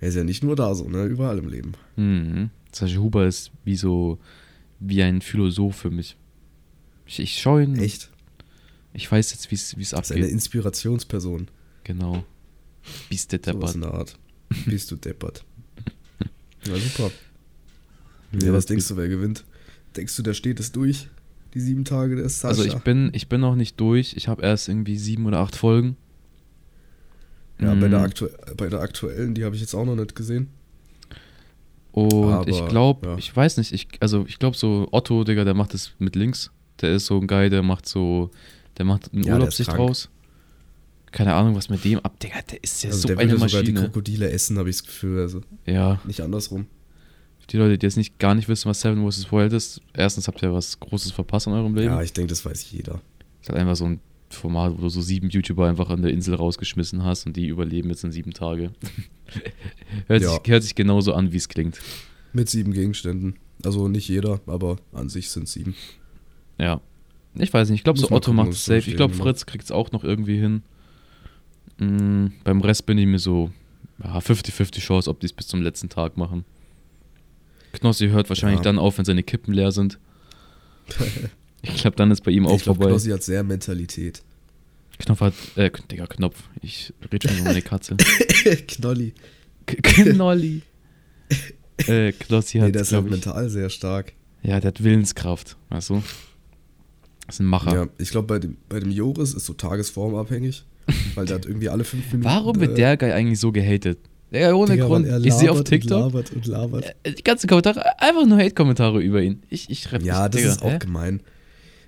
Er 0.00 0.08
ist 0.08 0.16
ja 0.16 0.24
nicht 0.24 0.42
nur 0.42 0.56
da 0.56 0.74
so, 0.74 0.88
ne? 0.88 1.04
Überall 1.04 1.38
im 1.38 1.48
Leben. 1.48 1.72
du? 1.94 2.02
Mhm. 2.02 2.50
Sascha 2.72 2.96
Huber 2.98 3.26
ist 3.28 3.52
wie 3.64 3.76
so, 3.76 4.18
wie 4.80 5.02
ein 5.02 5.20
Philosoph 5.22 5.76
für 5.76 5.90
mich. 5.90 6.16
Ich, 7.06 7.20
ich 7.20 7.40
schaue 7.40 7.62
ihn. 7.64 7.76
Echt? 7.78 8.10
Ich 8.92 9.10
weiß 9.10 9.30
jetzt, 9.32 9.50
wie 9.50 9.54
es 9.54 9.70
Das 9.70 9.78
ist 9.80 9.94
eine 10.12 10.20
abgeht. 10.22 10.32
Inspirationsperson. 10.32 11.48
Genau. 11.84 12.24
Bis 13.08 13.26
der 13.28 13.40
Sowas 13.44 13.72
Deppert. 13.72 13.74
in 13.74 13.80
der 13.82 13.94
Art. 13.94 14.18
Bist 14.66 14.90
du 14.90 14.96
deppert. 14.96 15.44
Ja, 16.66 16.74
super. 16.76 17.10
Ja, 18.32 18.46
Ja, 18.48 18.52
was 18.52 18.66
denkst 18.66 18.88
du, 18.88 18.96
wer 18.96 19.06
gewinnt? 19.08 19.44
Denkst 19.96 20.16
du, 20.16 20.22
der 20.22 20.34
steht 20.34 20.58
es 20.58 20.72
durch? 20.72 21.08
Die 21.54 21.60
sieben 21.60 21.84
Tage 21.84 22.16
der 22.16 22.28
Sascha? 22.28 22.48
Also 22.48 22.64
ich 22.64 22.74
bin, 22.82 23.10
ich 23.12 23.28
bin 23.28 23.40
noch 23.40 23.54
nicht 23.54 23.78
durch. 23.80 24.14
Ich 24.16 24.26
habe 24.26 24.42
erst 24.42 24.68
irgendwie 24.68 24.98
sieben 24.98 25.26
oder 25.26 25.38
acht 25.38 25.54
Folgen. 25.54 25.96
ja, 27.60 27.72
bei, 27.74 27.86
der 27.88 28.00
Mm. 28.00 28.04
aktu 28.04 28.26
bei 28.56 28.68
der 28.68 28.80
aktuellen, 28.80 29.34
die 29.34 29.44
habe 29.44 29.54
ich 29.54 29.60
jetzt 29.60 29.74
auch 29.74 29.84
noch 29.84 29.94
nicht 29.96 30.14
gesehen. 30.16 30.48
Und 31.96 32.24
Aber, 32.32 32.46
ich 32.48 32.62
glaube, 32.68 33.08
ja. 33.08 33.16
ich 33.16 33.34
weiß 33.34 33.56
nicht, 33.56 33.72
ich, 33.72 33.88
also 34.00 34.26
ich 34.28 34.38
glaube 34.38 34.54
so 34.54 34.86
Otto, 34.92 35.24
Digga, 35.24 35.44
der 35.44 35.54
macht 35.54 35.72
das 35.72 35.92
mit 35.98 36.14
links. 36.14 36.50
Der 36.82 36.92
ist 36.92 37.06
so 37.06 37.18
ein 37.18 37.26
Guy, 37.26 37.48
der 37.48 37.62
macht 37.62 37.88
so, 37.88 38.30
der 38.76 38.84
macht 38.84 39.12
einen 39.14 39.22
Ja, 39.22 39.32
Urlaub 39.34 39.48
ist 39.48 39.56
sich 39.56 39.66
draus. 39.66 40.10
Keine 41.10 41.32
Ahnung, 41.32 41.54
was 41.54 41.70
mit 41.70 41.82
dem 41.84 41.98
ab, 42.00 42.20
Digga, 42.20 42.42
der 42.50 42.62
ist 42.62 42.82
ja 42.82 42.90
also 42.90 43.00
so 43.00 43.08
der 43.08 43.18
eine 43.18 43.30
würde 43.32 43.48
sogar 43.48 43.62
die 43.62 43.72
Maschine. 43.72 43.88
Krokodile 43.90 44.30
essen, 44.30 44.58
habe 44.58 44.68
ich 44.68 44.76
das 44.76 44.84
Gefühl. 44.84 45.20
Also 45.22 45.40
Ja, 45.64 45.98
nicht 46.04 46.20
andersrum. 46.20 46.66
die 47.48 47.56
Leute, 47.56 47.78
die 47.78 47.86
jetzt 47.86 47.96
nicht 47.96 48.18
gar 48.18 48.34
nicht 48.34 48.48
wissen, 48.48 48.68
was 48.68 48.82
Seven 48.82 49.10
vs. 49.10 49.32
Wild 49.32 49.54
ist, 49.54 49.80
erstens 49.94 50.28
habt 50.28 50.42
ihr 50.42 50.52
was 50.52 50.78
Großes 50.78 51.12
verpasst 51.12 51.46
in 51.46 51.54
eurem 51.54 51.74
Leben. 51.74 51.86
Ja, 51.94 52.02
ich 52.02 52.12
denke, 52.12 52.28
das 52.28 52.44
weiß 52.44 52.70
jeder. 52.72 53.00
ist 53.40 53.48
halt 53.48 53.58
einfach 53.58 53.76
so 53.76 53.86
ein 53.86 54.00
Format, 54.30 54.72
wo 54.76 54.82
du 54.82 54.88
so 54.88 55.00
sieben 55.00 55.28
YouTuber 55.30 55.68
einfach 55.68 55.90
an 55.90 56.02
der 56.02 56.10
Insel 56.12 56.34
rausgeschmissen 56.34 57.04
hast 57.04 57.26
und 57.26 57.36
die 57.36 57.46
überleben 57.46 57.88
jetzt 57.90 58.04
in 58.04 58.12
sieben 58.12 58.32
Tage. 58.32 58.72
hört, 60.08 60.22
Ja. 60.22 60.30
sich, 60.30 60.40
hört 60.46 60.62
sich 60.62 60.74
genauso 60.74 61.14
an, 61.14 61.32
wie 61.32 61.36
es 61.36 61.48
klingt. 61.48 61.80
Mit 62.32 62.48
sieben 62.50 62.72
Gegenständen. 62.72 63.36
Also 63.64 63.88
nicht 63.88 64.08
jeder, 64.08 64.40
aber 64.46 64.76
an 64.92 65.08
sich 65.08 65.30
sind 65.30 65.48
sieben. 65.48 65.74
Ja. 66.58 66.80
Ich 67.34 67.52
weiß 67.52 67.68
nicht, 67.70 67.80
ich 67.80 67.84
glaube, 67.84 67.98
so 67.98 68.10
Otto 68.10 68.32
macht 68.32 68.50
es 68.50 68.64
safe. 68.64 68.90
Ich 68.90 68.96
glaube. 68.96 69.14
Fritz 69.14 69.46
kriegt 69.46 69.64
es 69.64 69.70
auch 69.70 69.92
noch 69.92 70.04
irgendwie 70.04 70.38
hin. 70.38 70.62
Mm, 71.78 72.28
beim 72.44 72.60
Rest 72.62 72.86
bin 72.86 72.96
ich 72.98 73.06
mir 73.06 73.18
so 73.18 73.50
ja, 74.02 74.18
50-50 74.18 74.78
Chance, 74.80 75.10
ob 75.10 75.20
die 75.20 75.26
es 75.26 75.32
bis 75.32 75.46
zum 75.46 75.62
letzten 75.62 75.88
Tag 75.88 76.16
machen. 76.16 76.44
Knossi 77.72 78.08
hört 78.08 78.28
wahrscheinlich 78.28 78.60
Ja. 78.60 78.64
dann 78.64 78.78
auf, 78.78 78.96
wenn 78.98 79.04
seine 79.04 79.22
Kippen 79.22 79.52
leer 79.54 79.70
sind. 79.72 79.98
Ich 81.74 81.80
glaube, 81.82 81.96
dann 81.96 82.10
ist 82.10 82.22
bei 82.22 82.30
ihm 82.30 82.46
auch 82.46 82.54
ich 82.56 82.62
glaube, 82.62 82.78
vorbei. 82.78 82.90
Knossi 82.92 83.10
hat 83.10 83.22
sehr 83.22 83.42
Mentalität. 83.42 84.22
Knopf 84.98 85.20
hat, 85.20 85.34
äh, 85.56 85.70
Digga, 85.90 86.06
Knopf. 86.06 86.42
Ich 86.62 86.92
rede 87.12 87.28
schon 87.28 87.36
über 87.38 87.48
meine 87.48 87.62
Katze. 87.62 87.96
Knolli. 88.68 89.12
K- 89.66 89.76
Knolli. 89.82 90.62
äh, 91.86 92.12
Knossi 92.12 92.58
Nee, 92.58 92.64
hat, 92.66 92.74
der 92.74 92.82
ist 92.82 92.92
halt 92.92 93.02
glaub 93.06 93.10
mental 93.10 93.48
sehr 93.50 93.68
stark. 93.70 94.12
ja, 94.42 94.60
der 94.60 94.68
hat 94.68 94.82
Willenskraft, 94.82 95.56
weißt 95.70 95.90
du? 95.90 96.02
Das 97.26 97.36
ist 97.36 97.40
ein 97.40 97.46
Macher. 97.46 97.74
Ja, 97.74 97.86
ich 97.98 98.10
glaube, 98.10 98.26
bei 98.28 98.38
dem, 98.38 98.56
bei 98.68 98.78
dem 98.80 98.90
Joris 98.90 99.34
ist 99.34 99.46
so 99.46 99.52
tagesformabhängig. 99.52 100.64
Weil 101.16 101.26
der 101.26 101.36
hat 101.36 101.46
irgendwie 101.46 101.68
alle 101.68 101.82
fünf 101.82 102.04
Minuten. 102.06 102.24
Warum 102.24 102.60
wird 102.60 102.72
äh, 102.72 102.74
der 102.76 102.96
Guy 102.96 103.10
eigentlich 103.10 103.40
so 103.40 103.50
gehatet? 103.50 103.98
Ja, 104.30 104.54
ohne 104.54 104.72
Digga, 104.72 104.86
Grund. 104.86 105.06
Ich 105.26 105.34
sehe 105.34 105.50
auf 105.50 105.62
TikTok 105.64 105.96
Und 105.98 106.12
labert 106.12 106.32
und 106.32 106.46
labert. 106.46 106.94
äh, 107.02 107.12
die 107.12 107.24
ganzen 107.24 107.48
Kommentare, 107.48 108.00
einfach 108.00 108.24
nur 108.24 108.38
Hate-Kommentare 108.38 109.00
über 109.02 109.20
ihn. 109.20 109.42
Ich, 109.50 109.68
ich 109.68 109.82
schreibe 109.82 110.04
Ja, 110.04 110.28
das 110.28 110.42
ist 110.42 110.62
auch 110.62 110.70
hä? 110.72 110.78
gemein. 110.78 111.20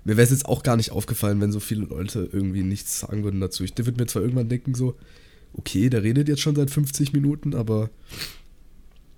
Mir 0.08 0.16
wäre 0.16 0.24
es 0.24 0.30
jetzt 0.30 0.46
auch 0.46 0.62
gar 0.62 0.78
nicht 0.78 0.90
aufgefallen, 0.90 1.38
wenn 1.42 1.52
so 1.52 1.60
viele 1.60 1.84
Leute 1.84 2.30
irgendwie 2.32 2.62
nichts 2.62 2.98
sagen 3.00 3.24
würden 3.24 3.42
dazu. 3.42 3.62
Ich 3.62 3.76
würde 3.76 4.00
mir 4.00 4.06
zwar 4.06 4.22
irgendwann 4.22 4.48
denken, 4.48 4.74
so, 4.74 4.96
okay, 5.52 5.90
der 5.90 6.02
redet 6.02 6.28
jetzt 6.28 6.40
schon 6.40 6.56
seit 6.56 6.70
50 6.70 7.12
Minuten, 7.12 7.54
aber 7.54 7.90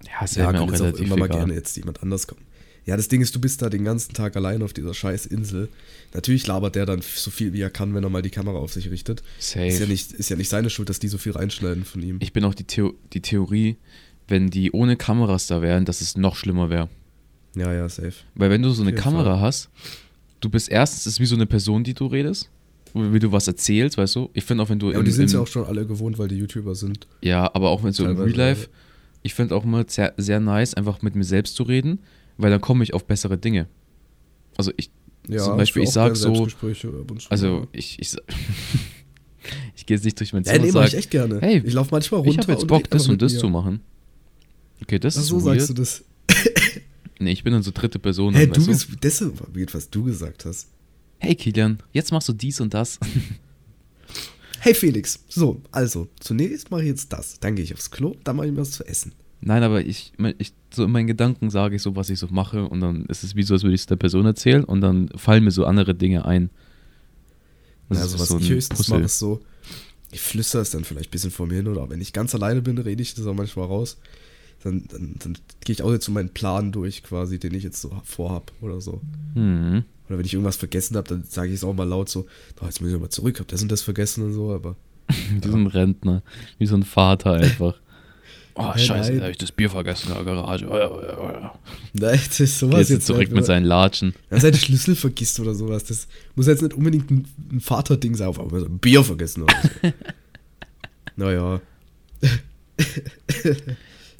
Ja, 0.05 0.25
es 0.25 0.35
ja, 0.35 0.51
mir 0.51 0.61
auch 0.61 0.69
jetzt 0.69 0.83
auch 0.83 0.95
immer 0.95 1.17
mal 1.17 1.29
gerne 1.29 1.55
jetzt 1.55 1.77
jemand 1.77 2.03
anders 2.03 2.27
kommen. 2.27 2.41
Ja, 2.87 2.97
das 2.97 3.07
Ding 3.07 3.21
ist, 3.21 3.33
du 3.37 3.41
bist 3.41 3.63
da 3.63 3.71
den 3.71 3.85
ganzen 3.85 4.15
Tag 4.15 4.35
allein 4.35 4.65
auf 4.65 4.73
dieser 4.73 4.93
scheiß 4.93 5.27
Insel. 5.27 5.69
Natürlich 6.13 6.49
labert 6.49 6.75
der 6.75 6.87
dann 6.87 7.03
so 7.03 7.31
viel, 7.31 7.53
wie 7.53 7.61
er 7.61 7.71
kann, 7.71 7.95
wenn 7.95 8.03
er 8.03 8.11
mal 8.11 8.23
die 8.23 8.31
Kamera 8.31 8.59
auf 8.59 8.73
sich 8.73 8.91
richtet. 8.91 9.23
Safe. 9.39 9.69
Ist 9.69 9.79
ja, 9.79 9.87
nicht, 9.87 10.11
ist 10.11 10.29
ja 10.29 10.35
nicht 10.35 10.49
seine 10.49 10.71
Schuld, 10.71 10.89
dass 10.89 10.99
die 10.99 11.07
so 11.07 11.19
viel 11.19 11.31
reinschneiden 11.31 11.85
von 11.85 12.03
ihm. 12.03 12.19
Ich 12.21 12.33
bin 12.33 12.43
auch 12.43 12.55
die, 12.55 12.65
Theo 12.65 12.95
die 13.13 13.23
Theorie, 13.23 13.77
wenn 14.27 14.51
die 14.51 14.73
ohne 14.73 14.97
Kameras 14.97 15.47
da 15.47 15.63
wären, 15.63 15.85
dass 15.85 16.01
es 16.01 16.17
noch 16.17 16.35
schlimmer 16.35 16.69
wäre. 16.69 16.89
ja, 17.55 17.73
ja, 17.73 17.89
safe. 17.89 18.15
Weil 18.35 18.51
wenn 18.51 18.63
du 18.63 18.71
so 18.71 18.83
eine 18.83 18.93
Kamera 18.93 19.35
Fall. 19.37 19.41
hast, 19.41 19.69
du 20.41 20.49
bist 20.49 20.69
erstens, 20.71 21.07
ist 21.07 21.21
wie 21.21 21.27
so 21.27 21.35
eine 21.35 21.47
Person, 21.47 21.85
die 21.85 21.95
du 21.95 22.07
redest, 22.07 22.49
wie 22.95 23.19
du 23.19 23.31
was 23.33 23.47
erzählst, 23.47 23.97
weißt 23.99 24.17
du? 24.17 24.31
Ich 24.35 24.45
finde 24.45 24.63
auch, 24.65 24.69
wenn 24.69 24.79
du 24.79 24.91
Ja, 24.91 24.99
und 24.99 25.05
die 25.05 25.11
im- 25.11 25.17
sind 25.17 25.29
im- 25.31 25.35
ja 25.35 25.41
auch 25.41 25.47
schon 25.47 25.65
alle 25.65 25.87
gewohnt, 25.87 26.19
weil 26.19 26.29
die 26.29 26.37
YouTuber 26.37 26.75
sind. 26.75 27.07
Ja, 27.23 27.51
aber 27.55 27.71
auch 27.71 27.83
wenn 27.85 27.93
so 27.93 28.05
im 28.05 28.17
Real 28.17 28.31
Life, 28.31 28.69
ich 29.23 29.35
finde 29.35 29.55
auch 29.55 29.65
immer 29.65 29.85
sehr, 29.87 30.15
sehr 30.17 30.41
nice, 30.41 30.75
einfach 30.75 31.03
mit 31.03 31.15
mir 31.15 31.25
selbst 31.25 31.55
zu 31.57 31.63
reden, 31.63 32.01
weil 32.39 32.51
dann 32.51 32.61
komme 32.61 32.83
ich 32.85 32.95
auf 32.95 33.05
bessere 33.07 33.37
Dinge. 33.39 33.67
Also 34.57 34.73
ich, 34.77 34.91
Ja, 35.29 35.45
Zum 35.45 35.57
Beispiel, 35.59 35.83
ich 35.83 35.91
sag 35.91 36.17
so- 36.17 36.49
also 37.29 37.67
ich, 37.73 37.99
ich, 38.01 38.17
ich 39.77 39.87
gehe 39.87 39.97
jetzt 39.97 40.05
nicht 40.05 40.19
durch 40.19 40.33
mein 40.33 40.43
Ja, 40.45 40.53
Zimmer 40.53 40.63
nee, 40.65 40.69
und 40.71 40.75
mach 40.75 40.87
ich 40.89 40.95
echt 40.95 41.11
gerne. 41.11 41.39
hey, 41.41 41.63
ich 41.65 41.75
laufe 41.75 41.91
manchmal 41.93 42.21
runter 42.21 42.33
ich 42.33 42.39
habe 42.39 42.53
jetzt 42.53 42.67
Bock, 42.67 42.89
das 42.91 43.07
und 43.09 43.21
das 43.21 43.35
mir. 43.35 43.39
zu 43.39 43.49
machen. 43.51 43.81
Okay, 44.83 44.99
das 44.99 45.17
Ach, 45.17 45.21
ist 45.21 45.29
so 45.29 45.39
sagst 45.39 45.69
du 45.69 45.75
das. 45.75 46.03
Nee, 47.21 47.33
ich 47.33 47.45
bin 47.45 47.53
dann 47.53 47.63
so 47.63 47.71
dritte 47.71 47.99
Person. 47.99 48.35
Hä, 48.35 48.47
dann, 48.47 48.55
du 48.55 48.67
bist, 48.67 48.89
das 49.01 49.23
weird, 49.55 49.75
was 49.75 49.91
du 49.91 50.05
gesagt 50.05 50.47
hast. 50.47 50.69
Hey 51.19 51.35
Kilian, 51.35 51.79
jetzt 51.93 52.13
machst 52.13 52.29
du 52.29 52.33
dies 52.33 52.61
und 52.61 52.75
das. 52.75 52.99
Hey 54.63 54.75
Felix, 54.75 55.25
so, 55.27 55.63
also, 55.71 56.09
zunächst 56.21 56.71
mache 56.71 56.83
ich 56.83 56.89
jetzt 56.89 57.11
das. 57.15 57.41
Dann 57.41 57.57
gehe 57.57 57.65
ich 57.65 57.73
aufs 57.73 57.91
Klo, 57.91 58.15
dann 58.25 58.37
mache 58.37 58.49
ich 58.49 58.53
mir 58.53 58.61
was 58.61 58.73
zu 58.73 58.87
essen. 58.87 59.13
Nein, 59.41 59.63
aber 59.63 59.81
ich, 59.81 60.13
ich 60.37 60.53
so 60.71 60.85
in 60.85 60.91
meinen 60.91 61.07
Gedanken 61.07 61.49
sage 61.49 61.77
ich 61.77 61.83
so, 61.83 61.97
was 61.97 62.11
ich 62.11 62.19
so 62.19 62.27
mache 62.29 62.69
und 62.69 62.81
dann 62.81 63.07
ist 63.07 63.25
es 63.25 63.35
wie 63.35 63.43
so, 63.43 63.55
als 63.55 63.63
würde 63.63 63.75
ich 63.75 63.81
es 63.81 63.87
der 63.87 63.97
Person 63.97 64.27
erzählen 64.27 64.63
und 64.63 64.83
dann 64.83 65.09
fallen 65.17 65.45
mir 65.45 65.51
so 65.51 65.65
andere 65.65 65.95
Dinge 65.95 66.27
ein. 66.27 66.51
Das 67.89 68.03
also 68.03 68.19
was 68.19 68.29
so 68.29 68.39
ich 68.39 68.51
höchstens 68.51 68.89
mache, 68.89 69.01
ist 69.01 69.19
so, 69.19 69.41
ich 70.13 70.21
flüstere 70.21 70.61
es 70.61 70.71
dann 70.71 70.85
vielleicht 70.85 71.09
ein 71.09 71.13
bisschen 71.13 71.31
vor 71.31 71.47
mir 71.47 71.55
hin 71.55 71.69
oder 71.69 71.89
wenn 71.89 72.03
ich 72.03 72.13
ganz 72.13 72.35
alleine 72.35 72.61
bin, 72.61 72.77
rede 72.77 73.01
ich 73.01 73.15
das 73.15 73.27
auch 73.27 73.35
manchmal 73.35 73.65
raus. 73.65 73.97
Dann, 74.63 74.85
dann, 74.89 75.15
dann 75.19 75.39
gehe 75.65 75.73
ich 75.73 75.83
auch 75.83 75.91
jetzt 75.91 76.05
so 76.05 76.13
meinen 76.13 76.31
Plan 76.31 76.73
durch 76.73 77.03
quasi, 77.03 77.39
den 77.39 77.55
ich 77.55 77.65
jetzt 77.65 77.81
so 77.81 77.91
vorhab 78.05 78.53
oder 78.61 78.81
so. 78.81 79.01
Mhm. 79.35 79.85
Oder 80.09 80.19
wenn 80.19 80.27
ich 80.27 80.35
irgendwas 80.35 80.57
vergessen 80.57 80.97
habe, 80.97 81.09
dann 81.09 81.25
sage 81.25 81.49
ich 81.49 81.55
es 81.55 81.65
auch 81.65 81.73
mal 81.73 81.89
laut 81.89 82.09
so, 82.09 82.27
oh, 82.61 82.67
jetzt 82.67 82.81
muss 82.81 82.93
ich 82.93 82.99
mal 82.99 83.09
zurück, 83.09 83.41
hab 83.41 83.49
das 83.49 83.63
und 83.63 83.71
das 83.71 83.83
vergessen 83.83 84.25
und 84.25 84.33
so, 84.33 84.53
aber. 84.53 84.77
wie 85.09 85.49
so 85.49 85.57
ein 85.57 85.67
Rentner, 85.67 86.23
wie 86.59 86.67
so 86.67 86.75
ein 86.75 86.83
Vater 86.83 87.35
einfach. 87.35 87.75
Oh, 88.55 88.77
scheiße, 88.77 89.15
da 89.15 89.21
habe 89.23 89.31
ich 89.31 89.39
das 89.39 89.53
Bier 89.53 89.71
vergessen 89.71 90.09
in 90.09 90.15
der 90.17 90.25
Garage. 90.25 90.67
Oh, 90.69 90.75
oh, 90.75 91.23
oh. 91.23 91.59
Nein, 91.95 92.21
das 92.27 92.41
ist 92.41 92.59
sowas 92.59 92.81
jetzt, 92.81 92.91
jetzt 92.91 93.07
zurück 93.07 93.29
halt, 93.29 93.33
mit 93.33 93.47
seinen 93.47 93.65
Latschen. 93.65 94.13
Er 94.29 94.39
den 94.41 94.55
Schlüssel 94.55 94.97
vergisst 94.97 95.39
oder 95.41 95.55
sowas. 95.55 95.85
Das 95.85 96.09
muss 96.35 96.47
jetzt 96.47 96.61
nicht 96.61 96.75
unbedingt 96.75 97.11
ein, 97.11 97.27
ein 97.53 97.61
Vaterding 97.61 98.17
sein, 98.17 98.29
aber 98.29 98.61
so 98.61 98.67
ein 98.67 98.79
Bier 98.79 99.03
vergessen 99.05 99.45
oder 99.45 99.55
so. 99.63 99.89
naja. 101.17 101.61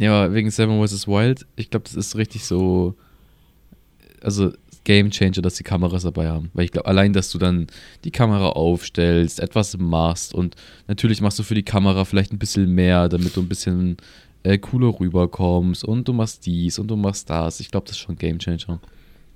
Ja, 0.01 0.33
wegen 0.33 0.51
Seven 0.51 0.85
vs. 0.85 1.07
Wild, 1.07 1.47
ich 1.57 1.71
glaube, 1.71 1.85
das 1.85 1.95
ist 1.95 2.17
richtig 2.17 2.45
so. 2.45 2.95
Also, 4.23 4.53
Game 4.85 5.11
Changer, 5.11 5.43
dass 5.43 5.55
die 5.55 5.63
Kameras 5.63 6.05
dabei 6.05 6.29
haben. 6.29 6.51
Weil 6.55 6.65
ich 6.65 6.73
glaube, 6.73 6.89
allein, 6.89 7.13
dass 7.13 7.31
du 7.31 7.39
dann 7.39 7.67
die 8.05 8.11
Kamera 8.11 8.49
aufstellst, 8.49 9.39
etwas 9.39 9.77
machst 9.77 10.35
und 10.35 10.57
natürlich 10.89 11.21
machst 11.21 11.39
du 11.39 11.43
für 11.43 11.55
die 11.55 11.63
Kamera 11.63 12.07
vielleicht 12.07 12.33
ein 12.33 12.39
bisschen 12.39 12.75
mehr, 12.75 13.11
damit 13.11 13.37
du 13.37 13.43
ein 13.43 13.49
bisschen 13.49 13.99
äh, 14.43 14.57
cooler 14.57 14.99
rüberkommst 14.99 15.85
und 15.85 16.09
du 16.09 16.15
machst 16.15 16.47
dies 16.47 16.79
und 16.79 16.89
du 16.89 16.97
machst 16.97 17.29
das. 17.29 17.61
Ich 17.61 17.71
glaube, 17.71 17.87
das 17.87 17.97
ist 17.97 18.03
schon 18.03 18.17
Game 18.17 18.39
Changer. 18.39 18.81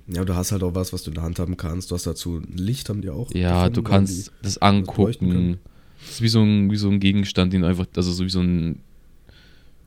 Ja, 0.07 0.25
du 0.25 0.35
hast 0.35 0.51
halt 0.51 0.63
auch 0.63 0.73
was, 0.73 0.93
was 0.93 1.03
du 1.03 1.11
in 1.11 1.15
der 1.15 1.23
Hand 1.23 1.37
haben 1.37 1.57
kannst. 1.57 1.91
Du 1.91 1.95
hast 1.95 2.07
dazu 2.07 2.37
ein 2.37 2.57
Licht, 2.57 2.89
haben 2.89 3.01
die 3.01 3.09
auch. 3.09 3.31
Ja, 3.33 3.69
du 3.69 3.83
kannst 3.83 4.31
das 4.41 4.57
angucken. 4.57 5.59
Das 6.01 6.15
ist 6.15 6.21
wie 6.21 6.27
so, 6.27 6.41
ein, 6.41 6.71
wie 6.71 6.77
so 6.77 6.89
ein 6.89 6.99
Gegenstand, 6.99 7.53
den 7.53 7.63
einfach, 7.63 7.85
also 7.95 8.11
so 8.11 8.23
wie 8.23 8.29
so 8.29 8.41
ein, 8.41 8.81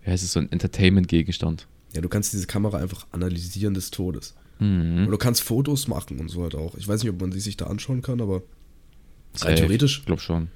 wie 0.09 0.13
heißt 0.13 0.25
es, 0.25 0.33
so 0.33 0.41
ein 0.41 0.51
Entertainment-Gegenstand. 0.51 1.69
Ja, 1.93 2.01
du 2.01 2.09
kannst 2.09 2.33
diese 2.33 2.47
Kamera 2.47 2.79
einfach 2.79 3.07
analysieren 3.13 3.75
des 3.75 3.91
Todes. 3.91 4.35
Mhm. 4.59 5.05
Und 5.05 5.11
du 5.11 5.19
kannst 5.19 5.43
Fotos 5.43 5.87
machen 5.87 6.19
und 6.19 6.31
so 6.31 6.43
halt 6.43 6.55
auch. 6.55 6.77
Ich 6.77 6.89
weiß 6.89 7.03
nicht, 7.03 7.13
ob 7.13 7.21
man 7.21 7.31
die 7.31 7.41
sich 7.41 7.59
da 7.59 7.67
anschauen 7.67 8.01
kann, 8.01 8.23
aber 8.23 8.43
rein 9.41 9.57
theoretisch. 9.57 9.99
Ich 9.99 10.07
glaube 10.07 10.23
schon. 10.23 10.49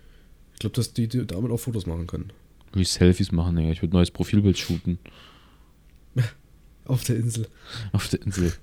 Ich 0.54 0.60
glaube, 0.60 0.74
dass 0.74 0.94
die, 0.94 1.06
die, 1.06 1.26
damit 1.26 1.52
auch 1.52 1.58
Fotos 1.58 1.84
machen 1.84 2.06
können. 2.06 2.32
Wie 2.72 2.82
Selfies 2.82 3.30
machen, 3.30 3.54
Digga. 3.54 3.70
Ich 3.70 3.82
würde 3.82 3.92
ein 3.92 3.98
neues 3.98 4.10
Profilbild 4.10 4.56
shooten. 4.56 4.98
Auf 6.86 7.04
der 7.04 7.16
Insel. 7.16 7.46
Auf 7.92 8.08
der 8.08 8.22
Insel. 8.22 8.54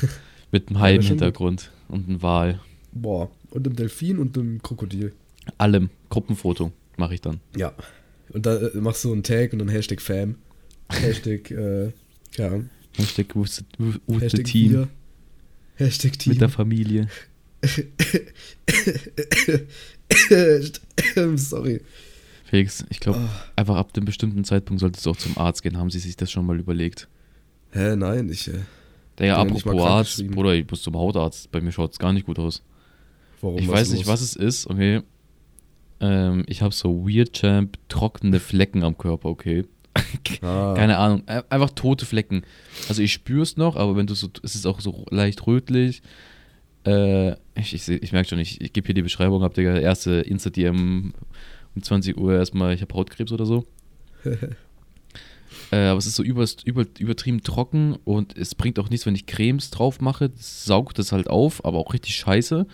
Mit 0.50 0.68
einem 0.68 0.80
Hai 0.80 0.94
im 0.94 1.02
Hintergrund 1.02 1.70
und 1.88 2.08
einem 2.08 2.22
Wal. 2.22 2.58
Boah, 2.92 3.30
und 3.50 3.66
einem 3.66 3.76
Delfin 3.76 4.18
und 4.18 4.38
einem 4.38 4.62
Krokodil. 4.62 5.12
Allem. 5.58 5.90
Gruppenfoto 6.08 6.72
mache 6.96 7.12
ich 7.12 7.20
dann. 7.20 7.40
Ja. 7.54 7.74
Und 8.32 8.46
da 8.46 8.56
äh, 8.56 8.76
machst 8.76 9.04
du 9.04 9.12
einen 9.12 9.22
Tag 9.22 9.52
und 9.52 9.58
dann 9.58 9.68
Hashtag 9.68 10.00
Fam. 10.00 10.36
Hashtag, 10.90 11.50
äh, 11.50 11.92
ja. 12.36 12.60
Hashtag 12.96 13.36
with, 13.36 13.62
with 13.78 14.22
Hashtag 14.22 14.38
the 14.38 14.44
Team. 14.44 14.72
Bier. 14.72 14.88
Hashtag 15.76 16.18
Team. 16.18 16.32
Mit 16.32 16.40
der 16.40 16.48
Familie. 16.48 17.08
Sorry. 21.36 21.82
Felix, 22.44 22.84
ich 22.90 23.00
glaube, 23.00 23.20
oh. 23.22 23.28
einfach 23.54 23.76
ab 23.76 23.92
dem 23.92 24.04
bestimmten 24.04 24.42
Zeitpunkt 24.44 24.80
solltest 24.80 25.06
du 25.06 25.10
auch 25.10 25.16
zum 25.16 25.38
Arzt 25.38 25.62
gehen. 25.62 25.76
Haben 25.76 25.90
Sie 25.90 26.00
sich 26.00 26.16
das 26.16 26.32
schon 26.32 26.46
mal 26.46 26.58
überlegt? 26.58 27.08
Hä, 27.70 27.94
nein, 27.96 28.28
ich. 28.28 28.48
Äh, 28.48 28.62
Digga, 29.18 29.36
apropos 29.36 29.82
Arzt, 29.82 30.26
Bruder, 30.28 30.54
ich 30.54 30.68
muss 30.68 30.82
zum 30.82 30.96
Hautarzt. 30.96 31.50
Bei 31.52 31.60
mir 31.60 31.72
schaut 31.72 31.92
es 31.92 31.98
gar 31.98 32.12
nicht 32.12 32.26
gut 32.26 32.38
aus. 32.38 32.62
Warum? 33.40 33.58
Ich 33.58 33.68
weiß 33.68 33.90
nicht, 33.90 34.06
los? 34.06 34.08
was 34.08 34.20
es 34.22 34.36
ist, 34.36 34.66
okay. 34.66 35.02
Ähm, 36.00 36.44
ich 36.46 36.62
habe 36.62 36.74
so 36.74 37.06
Weird 37.06 37.32
Champ 37.32 37.76
trockene 37.88 38.40
Flecken 38.40 38.82
am 38.82 38.96
Körper, 38.96 39.28
okay. 39.28 39.64
Ah. 40.42 40.74
Keine 40.76 40.96
Ahnung. 40.96 41.22
Einfach 41.26 41.70
tote 41.70 42.06
Flecken. 42.06 42.42
Also 42.88 43.02
ich 43.02 43.12
spüre 43.12 43.42
es 43.42 43.56
noch, 43.56 43.76
aber 43.76 43.96
wenn 43.96 44.06
du 44.06 44.14
so, 44.14 44.28
es 44.42 44.54
ist 44.54 44.66
auch 44.66 44.80
so 44.80 45.04
leicht 45.10 45.46
rötlich. 45.46 46.02
Äh, 46.86 47.32
ich, 47.54 47.74
ich, 47.74 47.88
ich 47.88 48.12
merke 48.12 48.28
schon, 48.28 48.38
ich, 48.38 48.60
ich 48.60 48.72
gebe 48.72 48.86
hier 48.86 48.94
die 48.94 49.02
Beschreibung, 49.02 49.42
habt 49.42 49.58
ihr 49.58 49.80
erste 49.80 50.12
Insta-DM 50.12 51.12
um 51.74 51.82
20 51.82 52.16
Uhr 52.16 52.34
erstmal, 52.34 52.74
ich 52.74 52.80
habe 52.80 52.94
Hautkrebs 52.94 53.32
oder 53.32 53.44
so. 53.44 53.66
äh, 54.24 55.76
aber 55.76 55.98
es 55.98 56.06
ist 56.06 56.16
so 56.16 56.22
über, 56.22 56.46
über, 56.64 56.86
übertrieben 56.98 57.42
trocken 57.42 57.96
und 58.04 58.36
es 58.36 58.54
bringt 58.54 58.78
auch 58.78 58.88
nichts, 58.88 59.06
wenn 59.06 59.14
ich 59.14 59.26
Cremes 59.26 59.70
drauf 59.70 60.00
mache. 60.00 60.30
Das 60.30 60.64
saugt 60.64 60.98
das 60.98 61.12
halt 61.12 61.28
auf, 61.28 61.64
aber 61.64 61.78
auch 61.78 61.92
richtig 61.92 62.16
scheiße. 62.16 62.66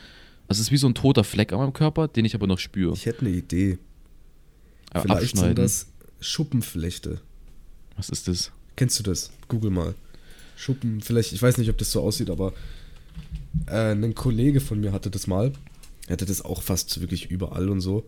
Es 0.49 0.59
ist 0.59 0.71
wie 0.71 0.77
so 0.77 0.87
ein 0.87 0.95
toter 0.95 1.25
Fleck 1.25 1.53
an 1.53 1.59
meinem 1.59 1.73
Körper, 1.73 2.09
den 2.09 2.25
ich 2.25 2.35
aber 2.35 2.47
noch 2.47 2.59
spüre. 2.59 2.95
Ich 2.95 3.07
hätte 3.07 3.23
eine 3.23 3.31
Idee. 3.31 3.79
Aber 4.91 5.03
Vielleicht 5.03 5.37
sind 5.37 5.59
das 5.59 5.89
Schuppenflechte. 6.21 7.21
Was 7.97 8.09
ist 8.09 8.29
das? 8.29 8.53
Kennst 8.77 8.99
du 8.99 9.03
das? 9.03 9.31
Google 9.49 9.71
mal. 9.71 9.95
Schuppen, 10.57 11.01
vielleicht, 11.03 11.33
ich 11.33 11.43
weiß 11.43 11.59
nicht, 11.59 11.69
ob 11.69 11.77
das 11.79 11.93
so 11.93 12.01
aussieht, 12.01 12.31
aber 12.31 12.53
äh, 13.67 13.93
ein 13.93 14.15
Kollege 14.15 14.61
von 14.61 14.81
mir 14.81 14.93
hatte 14.93 15.11
das 15.11 15.27
mal. 15.27 15.53
Er 16.07 16.13
hatte 16.13 16.27
das 16.27 16.43
auch 16.43 16.63
fast 16.63 17.01
wirklich 17.01 17.31
überall 17.31 17.69
und 17.69 17.81
so. 17.81 18.07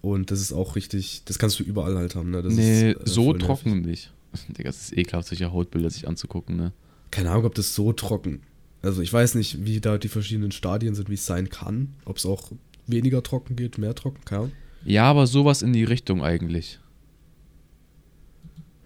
Und 0.00 0.30
das 0.30 0.40
ist 0.40 0.52
auch 0.52 0.76
richtig, 0.76 1.22
das 1.26 1.38
kannst 1.38 1.58
du 1.60 1.62
überall 1.62 1.96
halt 1.96 2.14
haben, 2.14 2.30
ne? 2.30 2.42
Das 2.42 2.54
nee, 2.54 2.92
ist, 2.92 3.00
äh, 3.00 3.10
so 3.10 3.32
trocken 3.34 3.82
nervig. 3.82 3.86
nicht. 3.86 4.12
Digga, 4.56 4.70
das 4.70 4.82
ist 4.82 4.96
ekelhaft, 4.96 5.28
solche 5.28 5.52
Hautbilder 5.52 5.90
sich 5.90 6.08
anzugucken, 6.08 6.56
ne? 6.56 6.72
Keine 7.10 7.30
Ahnung, 7.30 7.44
ob 7.44 7.54
das 7.54 7.74
so 7.74 7.92
trocken. 7.92 8.40
Also 8.82 9.02
ich 9.02 9.12
weiß 9.12 9.34
nicht, 9.34 9.64
wie 9.64 9.80
da 9.80 9.98
die 9.98 10.08
verschiedenen 10.08 10.52
Stadien 10.52 10.94
sind, 10.94 11.10
wie 11.10 11.14
es 11.14 11.26
sein 11.26 11.50
kann. 11.50 11.94
Ob 12.04 12.16
es 12.16 12.26
auch 12.26 12.50
weniger 12.86 13.22
trocken 13.22 13.56
geht, 13.56 13.78
mehr 13.78 13.94
trocken, 13.94 14.24
keine 14.24 14.42
Ahnung. 14.42 14.52
Ja, 14.84 15.04
aber 15.04 15.26
sowas 15.26 15.62
in 15.62 15.72
die 15.72 15.84
Richtung 15.84 16.22
eigentlich. 16.22 16.80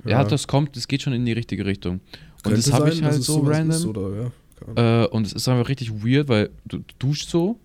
Ja, 0.04 0.10
ja 0.10 0.24
das 0.24 0.48
kommt, 0.48 0.76
das 0.76 0.88
geht 0.88 1.02
schon 1.02 1.12
in 1.12 1.24
die 1.24 1.32
richtige 1.32 1.64
Richtung. 1.64 1.94
Und 1.94 2.02
Könnte 2.42 2.56
das 2.56 2.72
habe 2.72 2.90
ich 2.90 3.02
halt 3.02 3.22
so 3.22 3.40
random. 3.40 3.88
Oder, 3.88 4.32
ja, 4.76 5.04
äh, 5.04 5.06
und 5.08 5.26
es 5.26 5.32
ist 5.32 5.48
einfach 5.48 5.68
richtig 5.68 5.92
weird, 6.04 6.28
weil 6.28 6.50
du, 6.64 6.78
du 6.78 6.84
duschst 6.98 7.30
so, 7.30 7.58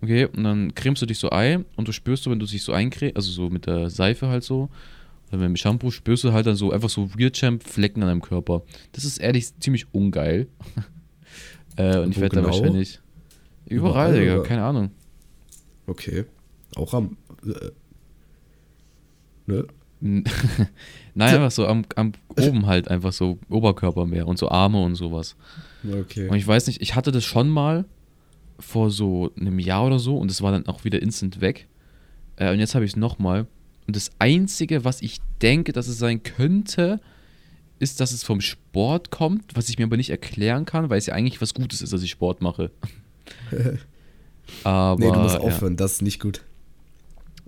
okay, 0.00 0.26
und 0.26 0.44
dann 0.44 0.74
cremst 0.74 1.02
du 1.02 1.06
dich 1.06 1.18
so 1.18 1.30
ein 1.30 1.64
und 1.76 1.86
du 1.88 1.92
spürst 1.92 2.24
so, 2.24 2.30
wenn 2.30 2.38
du 2.38 2.46
dich 2.46 2.62
so 2.62 2.72
eincremst, 2.72 3.16
also 3.16 3.30
so 3.30 3.50
mit 3.50 3.66
der 3.66 3.90
Seife 3.90 4.28
halt 4.28 4.44
so, 4.44 4.68
oder 5.28 5.38
mit 5.38 5.46
dem 5.46 5.56
Shampoo, 5.56 5.90
spürst 5.90 6.24
du 6.24 6.32
halt 6.32 6.46
dann 6.46 6.56
so 6.56 6.72
einfach 6.72 6.90
so 6.90 7.10
Weird 7.14 7.34
Champ 7.34 7.62
Flecken 7.62 8.02
an 8.02 8.08
deinem 8.08 8.22
Körper. 8.22 8.62
Das 8.92 9.04
ist 9.04 9.18
ehrlich 9.18 9.46
ziemlich 9.60 9.86
ungeil. 9.92 10.48
äh, 11.76 11.96
und, 11.96 12.04
und 12.04 12.10
ich 12.12 12.20
werde 12.20 12.36
genau? 12.36 12.48
da 12.48 12.54
wahrscheinlich. 12.54 13.00
Überall, 13.66 14.18
Digga, 14.18 14.40
keine 14.40 14.64
Ahnung. 14.64 14.90
Okay. 15.86 16.24
Auch 16.76 16.94
am. 16.94 17.16
Äh, 17.44 17.70
ne? 19.46 19.66
Nein, 20.00 21.34
einfach 21.34 21.50
so 21.50 21.66
am, 21.66 21.84
am 21.96 22.12
oben 22.38 22.66
halt 22.66 22.88
einfach 22.88 23.12
so 23.12 23.38
Oberkörper 23.48 24.04
mehr 24.04 24.28
und 24.28 24.38
so 24.38 24.50
Arme 24.50 24.82
und 24.82 24.94
sowas. 24.94 25.36
Okay. 25.90 26.28
Und 26.28 26.36
ich 26.36 26.46
weiß 26.46 26.66
nicht, 26.66 26.82
ich 26.82 26.94
hatte 26.94 27.12
das 27.12 27.24
schon 27.24 27.48
mal 27.48 27.86
vor 28.58 28.90
so 28.90 29.30
einem 29.38 29.58
Jahr 29.58 29.86
oder 29.86 29.98
so 29.98 30.18
und 30.18 30.30
es 30.30 30.42
war 30.42 30.52
dann 30.52 30.66
auch 30.66 30.84
wieder 30.84 31.00
instant 31.00 31.40
weg. 31.40 31.66
Äh, 32.36 32.52
und 32.52 32.58
jetzt 32.58 32.74
habe 32.74 32.84
ich 32.84 32.92
es 32.92 32.96
nochmal. 32.96 33.46
Und 33.86 33.96
das 33.96 34.10
Einzige, 34.18 34.84
was 34.84 35.00
ich 35.00 35.20
denke, 35.40 35.72
dass 35.72 35.88
es 35.88 35.98
sein 35.98 36.22
könnte, 36.22 37.00
ist, 37.78 38.00
dass 38.00 38.12
es 38.12 38.22
vom 38.22 38.40
Sport 38.40 39.10
kommt, 39.10 39.54
was 39.54 39.68
ich 39.68 39.78
mir 39.78 39.84
aber 39.84 39.96
nicht 39.96 40.10
erklären 40.10 40.64
kann, 40.64 40.88
weil 40.90 40.98
es 40.98 41.06
ja 41.06 41.14
eigentlich 41.14 41.40
was 41.40 41.54
Gutes 41.54 41.82
ist, 41.82 41.92
dass 41.92 42.02
ich 42.02 42.10
Sport 42.10 42.42
mache. 42.42 42.70
aber. 44.64 45.04
Nee, 45.04 45.12
du 45.12 45.18
musst 45.18 45.38
aufhören, 45.38 45.72
ja. 45.72 45.76
das 45.76 45.92
ist 45.92 46.02
nicht 46.02 46.20
gut. 46.20 46.42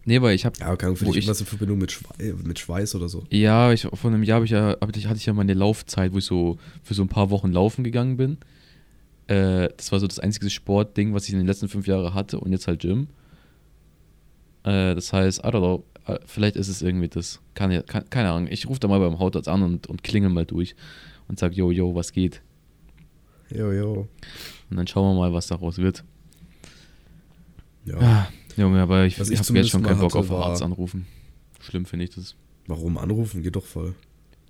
Nee, 0.05 0.23
weil 0.23 0.35
ich 0.35 0.47
habe. 0.47 0.59
Ja, 0.59 0.75
keine 0.77 0.97
Ahnung, 0.97 1.15
irgendwas 1.15 1.41
in 1.41 1.47
Verbindung 1.47 1.79
mit, 1.79 1.93
Schweiß, 1.93 2.19
äh, 2.19 2.33
mit 2.33 2.59
Schweiß 2.59 2.95
oder 2.95 3.09
so. 3.09 3.25
Ja, 3.31 3.73
ich, 3.73 3.83
vor 3.83 4.11
einem 4.11 4.23
Jahr 4.23 4.43
ich 4.43 4.51
ja, 4.51 4.77
hatte 4.81 5.17
ich 5.17 5.27
ja 5.27 5.33
meine 5.35 5.55
Laufzeit, 5.55 6.13
wo 6.13 6.19
ich 6.19 6.25
so 6.25 6.59
für 6.83 6.95
so 6.95 7.03
ein 7.03 7.09
paar 7.09 7.31
Wochen 7.31 7.53
laufen 7.53 7.85
gegangen 7.85 8.17
bin. 8.17 8.39
Äh, 9.27 9.69
das 9.77 9.93
war 9.93 10.01
so 10.01 10.07
das 10.07 10.19
einzige 10.19 10.49
Sportding, 10.49 11.13
was 11.13 11.27
ich 11.27 11.33
in 11.33 11.39
den 11.39 11.47
letzten 11.47 11.69
fünf 11.69 11.87
Jahren 11.87 12.15
hatte 12.15 12.41
und 12.41 12.53
jetzt 12.53 12.67
halt 12.67 12.81
Gym. 12.81 13.09
Äh, 14.65 14.95
das 14.95 15.13
heißt, 15.13 15.41
I 15.41 15.49
don't 15.49 15.59
know, 15.59 15.85
äh, 16.07 16.19
vielleicht 16.27 16.57
ist 16.57 16.69
es 16.69 16.83
irgendwie 16.83 17.09
das. 17.09 17.41
Kann, 17.55 17.85
kann, 17.87 18.09
keine 18.11 18.31
Ahnung. 18.31 18.49
Ich 18.51 18.69
rufe 18.69 18.81
da 18.81 18.89
mal 18.89 19.01
beim 19.01 19.19
Hautarzt 19.19 19.49
an 19.49 19.63
und, 19.63 19.87
und 19.87 20.03
klingel 20.03 20.31
mal 20.31 20.47
durch 20.47 20.75
und 21.29 21.39
sag, 21.39 21.55
yo, 21.55 21.71
yo, 21.71 21.95
was 21.95 22.13
geht? 22.13 22.43
Yo, 23.51 23.73
yo. 23.73 24.09
Und 24.71 24.77
dann 24.77 24.87
schauen 24.87 25.15
wir 25.15 25.21
mal, 25.21 25.33
was 25.33 25.47
daraus 25.47 25.79
wird. 25.79 26.05
Ja. 27.85 27.99
Ah, 28.01 28.29
Junge, 28.57 28.81
aber 28.81 29.07
ich, 29.07 29.19
ich 29.19 29.39
habe 29.39 29.59
jetzt 29.59 29.71
schon 29.71 29.83
keinen 29.83 30.01
Bock 30.01 30.17
auf 30.17 30.31
Arzt 30.31 30.63
anrufen. 30.63 31.07
Schlimm 31.61 31.87
finde 31.87 32.05
ich 32.05 32.11
das. 32.11 32.35
Warum 32.67 32.99
anrufen? 32.99 33.43
Geht 33.43 33.57
doch 33.57 33.65
voll. 33.65 33.95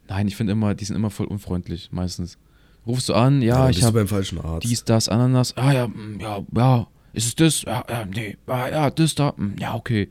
Nein, 0.09 0.27
ich 0.27 0.37
finde 0.37 0.53
immer, 0.53 0.75
die 0.75 0.85
sind 0.85 0.97
immer 0.97 1.11
voll 1.11 1.27
unfreundlich, 1.27 1.91
meistens. 1.93 2.39
Rufst 2.87 3.09
du 3.09 3.15
an, 3.15 3.43
ja, 3.43 3.65
ja 3.65 3.71
ich 3.71 3.83
habe 3.83 3.99
beim 3.99 4.09
falschen 4.09 4.41
Arzt. 4.41 4.67
Dies, 4.69 4.85
das, 4.85 5.09
Ananas. 5.09 5.57
Ah 5.57 5.73
ja, 5.73 5.89
mm, 5.89 6.19
ja, 6.21 6.45
ja. 6.55 6.87
Ist 7.13 7.27
es 7.27 7.35
das? 7.37 7.63
Ja, 7.63 7.85
ja, 7.89 8.05
nee. 8.07 8.37
Ah, 8.47 8.69
ja, 8.69 8.91
das 8.91 9.15
da. 9.15 9.33
Mm, 9.37 9.57
ja, 9.59 9.75
okay. 9.75 10.09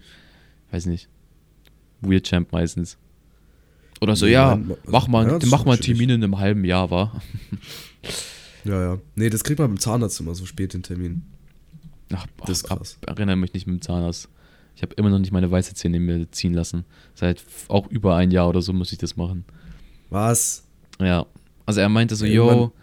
Weiß 0.72 0.86
nicht. 0.88 1.08
Weird 2.02 2.26
Champ 2.28 2.52
meistens. 2.52 2.98
Oder 4.02 4.16
so, 4.16 4.26
Nee, 4.26 4.34
ja, 4.34 4.52
also- 4.54 4.78
mach 4.86 5.08
mal, 5.08 5.28
ja, 5.28 5.40
mach 5.48 5.66
mal 5.66 5.78
chillig. 5.78 5.98
Termin 6.00 6.10
in 6.16 6.24
einem 6.24 6.38
halben 6.38 6.64
Jahr, 6.66 6.90
war. 6.92 7.22
Ja, 8.64 8.82
ja. 8.82 8.98
Nee, 9.16 9.30
das 9.30 9.44
kriegt 9.46 9.60
man 9.60 9.70
beim 9.70 9.80
Zahnarzt 9.80 10.20
immer 10.20 10.36
so 10.36 10.46
spät 10.46 10.74
den 10.74 10.84
Termin. 10.84 11.24
Ach, 12.14 12.26
Das 12.46 12.50
ist 12.64 12.72
ab- 12.72 12.80
krass. 12.80 12.98
erinnere 13.06 13.38
mich 13.38 13.54
nicht 13.54 13.66
mit 13.66 13.76
dem 13.78 13.82
Zahnarzt. 13.82 14.28
Ich 14.76 14.82
habe 14.82 14.94
immer 14.96 15.10
noch 15.10 15.20
nicht 15.20 15.32
meine 15.32 15.50
weiße 15.50 15.74
Zähne 15.74 16.00
mir 16.02 16.30
ziehen 16.32 16.54
lassen. 16.54 16.84
Seit 17.16 17.44
auch 17.70 17.88
über 17.88 18.16
ein 18.18 18.30
Jahr 18.30 18.50
oder 18.50 18.62
so 18.62 18.74
muss 18.74 18.92
ich 18.92 18.98
das 18.98 19.16
machen. 19.16 19.46
Was? 20.10 20.66
Ja. 21.00 21.26
Also 21.66 21.80
er 21.80 21.88
meinte 21.90 22.16
so, 22.18 22.26
Ja, 22.26 22.34
yo, 22.34 22.74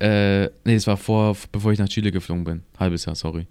äh, 0.00 0.50
nee, 0.64 0.74
es 0.74 0.86
war 0.86 0.96
vor, 0.96 1.36
bevor 1.52 1.72
ich 1.72 1.78
nach 1.78 1.88
Chile 1.88 2.12
geflogen 2.12 2.44
bin. 2.44 2.62
Halbes 2.78 3.04
Jahr, 3.04 3.14
sorry. 3.14 3.46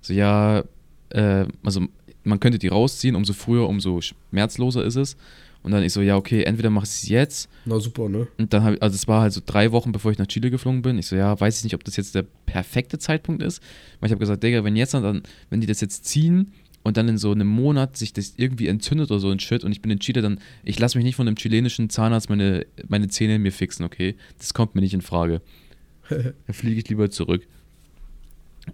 So, 0.00 0.12
ja, 0.12 0.64
äh, 1.10 1.46
also 1.64 1.82
man 2.24 2.40
könnte 2.40 2.58
die 2.58 2.68
rausziehen, 2.68 3.14
umso 3.14 3.32
früher, 3.32 3.68
umso 3.68 4.00
schmerzloser 4.00 4.84
ist 4.84 4.96
es. 4.96 5.16
Und 5.62 5.72
dann 5.72 5.82
ich 5.82 5.92
so, 5.92 6.00
ja, 6.00 6.16
okay, 6.16 6.44
entweder 6.44 6.70
mach 6.70 6.84
ich 6.84 6.90
es 6.90 7.08
jetzt 7.08 7.48
Na 7.64 7.80
super, 7.80 8.08
ne? 8.08 8.28
und 8.38 8.52
dann 8.52 8.62
habe 8.62 8.76
ich, 8.76 8.82
also 8.82 8.94
es 8.94 9.08
war 9.08 9.22
halt 9.22 9.32
so 9.32 9.40
drei 9.44 9.72
Wochen, 9.72 9.90
bevor 9.90 10.12
ich 10.12 10.18
nach 10.18 10.28
Chile 10.28 10.48
geflogen 10.48 10.80
bin. 10.80 10.96
Ich 10.96 11.08
so, 11.08 11.16
ja, 11.16 11.38
weiß 11.38 11.58
ich 11.58 11.64
nicht, 11.64 11.74
ob 11.74 11.82
das 11.82 11.96
jetzt 11.96 12.14
der 12.14 12.24
perfekte 12.46 13.00
Zeitpunkt 13.00 13.42
ist. 13.42 13.60
Weil 13.98 14.06
ich 14.06 14.12
habe 14.12 14.20
gesagt, 14.20 14.44
Digga, 14.44 14.62
wenn 14.62 14.76
jetzt 14.76 14.94
dann, 14.94 15.22
wenn 15.50 15.60
die 15.60 15.66
das 15.66 15.80
jetzt 15.80 16.04
ziehen 16.04 16.52
und 16.86 16.96
dann 16.96 17.08
in 17.08 17.18
so 17.18 17.32
einem 17.32 17.48
Monat 17.48 17.96
sich 17.96 18.12
das 18.12 18.34
irgendwie 18.36 18.68
entzündet 18.68 19.10
oder 19.10 19.18
so 19.18 19.28
ein 19.28 19.40
Shit 19.40 19.64
und 19.64 19.72
ich 19.72 19.82
bin 19.82 19.90
in 19.90 19.98
Chile, 19.98 20.22
dann, 20.22 20.38
ich 20.62 20.78
lasse 20.78 20.96
mich 20.96 21.04
nicht 21.04 21.16
von 21.16 21.26
einem 21.26 21.34
chilenischen 21.34 21.90
Zahnarzt 21.90 22.30
meine, 22.30 22.64
meine 22.86 23.08
Zähne 23.08 23.40
mir 23.40 23.50
fixen, 23.50 23.84
okay? 23.84 24.14
Das 24.38 24.54
kommt 24.54 24.76
mir 24.76 24.82
nicht 24.82 24.94
in 24.94 25.02
Frage. 25.02 25.42
Dann 26.08 26.34
fliege 26.52 26.78
ich 26.78 26.88
lieber 26.88 27.10
zurück. 27.10 27.44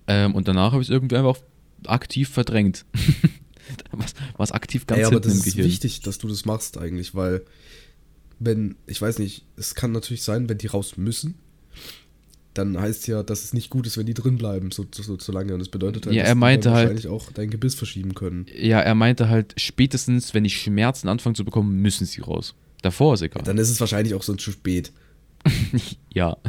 Ähm, 0.07 0.35
und 0.35 0.46
danach 0.46 0.72
habe 0.72 0.83
ich 0.83 0.88
es 0.88 0.92
irgendwie 0.92 1.16
einfach 1.16 1.38
aktiv 1.87 2.29
verdrängt. 2.29 2.85
was, 3.92 4.12
was 4.37 4.53
aktiv 4.53 4.87
ganz 4.87 5.01
Ey, 5.01 5.05
aber 5.07 5.20
das 5.20 5.33
im 5.33 5.38
ist 5.38 5.44
Gehirn. 5.46 5.66
wichtig, 5.66 6.01
dass 6.01 6.18
du 6.18 6.29
das 6.29 6.44
machst 6.44 6.77
eigentlich, 6.77 7.14
weil 7.14 7.40
wenn, 8.40 8.77
ich 8.87 9.01
weiß 9.01 9.20
nicht, 9.20 9.46
es 9.57 9.75
kann 9.75 9.90
natürlich 9.90 10.22
sein, 10.22 10.51
wenn 10.51 10.59
die 10.59 10.66
raus 10.66 10.98
müssen, 10.98 11.37
dann 12.54 12.78
heißt 12.78 13.06
ja, 13.08 13.22
dass 13.22 13.44
es 13.44 13.52
nicht 13.52 13.70
gut 13.70 13.86
ist, 13.86 13.96
wenn 13.96 14.06
die 14.06 14.14
drin 14.14 14.36
bleiben, 14.38 14.70
so, 14.70 14.84
so, 14.94 15.18
so 15.18 15.32
lange. 15.32 15.52
Und 15.54 15.60
das 15.60 15.68
bedeutet 15.68 16.06
halt, 16.06 16.14
Ja, 16.14 16.22
dass 16.24 16.32
die 16.32 16.38
meinte 16.38 16.70
halt- 16.70 16.80
wahrscheinlich 16.88 17.08
auch 17.08 17.30
dein 17.32 17.50
Gebiss 17.50 17.74
verschieben 17.74 18.14
können. 18.14 18.46
Ja, 18.54 18.80
er 18.80 18.94
meinte 18.94 19.28
halt, 19.28 19.54
spätestens, 19.56 20.34
wenn 20.34 20.44
ich 20.44 20.56
Schmerzen 20.60 21.08
anfange 21.08 21.34
zu 21.34 21.44
bekommen, 21.44 21.80
müssen 21.80 22.06
sie 22.06 22.20
raus. 22.20 22.54
Davor 22.82 23.14
ist 23.14 23.22
egal. 23.22 23.42
Dann 23.44 23.58
ist 23.58 23.70
es 23.70 23.80
wahrscheinlich 23.80 24.14
auch 24.14 24.22
so 24.22 24.34
zu 24.34 24.50
spät. 24.52 24.92
ja. 26.12 26.36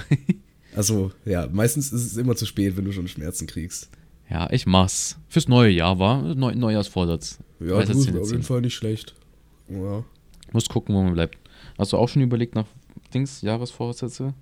Also, 0.76 1.12
ja, 1.24 1.48
meistens 1.52 1.94
ist 1.94 2.04
es 2.04 2.18
immer 2.18 2.36
zu 2.36 2.48
spät, 2.48 2.76
wenn 2.76 2.86
du 2.86 2.92
schon 2.92 3.08
Schmerzen 3.08 3.46
kriegst. 3.46 3.92
Ja, 4.28 4.50
ich 4.52 4.66
mach's. 4.66 5.18
Fürs 5.30 5.48
neue 5.48 5.70
Jahr 5.70 6.00
war 6.00 6.24
Neu 6.34 6.56
Neujahrsvorsatz. 6.56 7.38
Ja, 7.60 7.76
Weiß 7.76 7.90
du 7.90 7.94
jetzt 7.94 8.08
ist 8.10 8.18
auf 8.18 8.32
jeden. 8.32 8.42
Fall 8.42 8.62
nicht 8.62 8.74
schlecht. 8.74 9.14
Ja. 9.70 10.04
Muss 10.52 10.68
gucken, 10.70 10.96
wo 10.96 11.04
man 11.04 11.14
bleibt. 11.14 11.38
Hast 11.78 11.94
du 11.94 11.98
auch 11.98 12.10
schon 12.10 12.24
überlegt 12.24 12.56
nach 12.56 12.66
Dings, 13.14 13.42
Jahresvorsätze? 13.44 14.34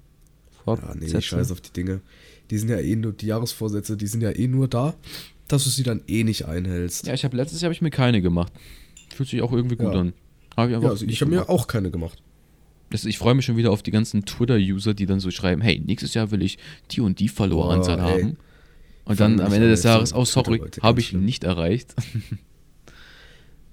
Ja, 0.65 0.95
nee, 0.95 1.05
ich 1.05 1.25
scheiß 1.25 1.51
auf 1.51 1.61
die 1.61 1.71
Dinge. 1.71 2.01
Die 2.49 2.57
sind 2.57 2.69
ja 2.69 2.79
eh 2.79 2.95
nur, 2.95 3.13
die 3.13 3.27
Jahresvorsätze, 3.27 3.97
die 3.97 4.07
sind 4.07 4.21
ja 4.21 4.31
eh 4.31 4.47
nur 4.47 4.67
da, 4.67 4.93
dass 5.47 5.63
du 5.63 5.69
sie 5.69 5.83
dann 5.83 6.01
eh 6.07 6.23
nicht 6.23 6.45
einhältst. 6.45 7.07
Ja, 7.07 7.13
ich 7.13 7.23
habe 7.23 7.37
letztes 7.37 7.61
Jahr 7.61 7.67
habe 7.67 7.73
ich 7.73 7.81
mir 7.81 7.91
keine 7.91 8.21
gemacht. 8.21 8.51
Fühlt 9.15 9.29
sich 9.29 9.41
auch 9.41 9.51
irgendwie 9.51 9.75
gut 9.75 9.93
Ja. 9.93 9.99
an. 9.99 10.13
Hab 10.55 10.69
ich 10.69 10.75
einfach 10.75 10.83
Ja, 10.85 10.89
also 10.91 11.05
ich 11.05 11.21
habe 11.21 11.31
mir 11.31 11.49
auch 11.49 11.67
keine 11.67 11.91
gemacht. 11.91 12.21
Das, 12.89 13.05
ich 13.05 13.17
freue 13.17 13.35
mich 13.35 13.45
schon 13.45 13.55
wieder 13.55 13.71
auf 13.71 13.83
die 13.83 13.91
ganzen 13.91 14.25
Twitter-User, 14.25 14.93
die 14.93 15.05
dann 15.05 15.21
so 15.21 15.31
schreiben, 15.31 15.61
hey, 15.61 15.79
nächstes 15.79 16.13
Jahr 16.13 16.31
will 16.31 16.41
ich 16.41 16.57
die 16.91 16.99
und 16.99 17.19
die 17.19 17.29
Followeranzahl 17.29 17.99
ey. 17.99 18.21
haben. 18.23 18.37
Und 19.05 19.19
dann 19.19 19.39
am 19.39 19.51
Ende 19.53 19.69
des 19.69 19.83
Jahres, 19.83 20.13
oh 20.13 20.25
sorry, 20.25 20.61
habe 20.81 20.99
ich 20.99 21.07
schlimm. 21.07 21.25
nicht 21.25 21.43
erreicht. 21.43 21.95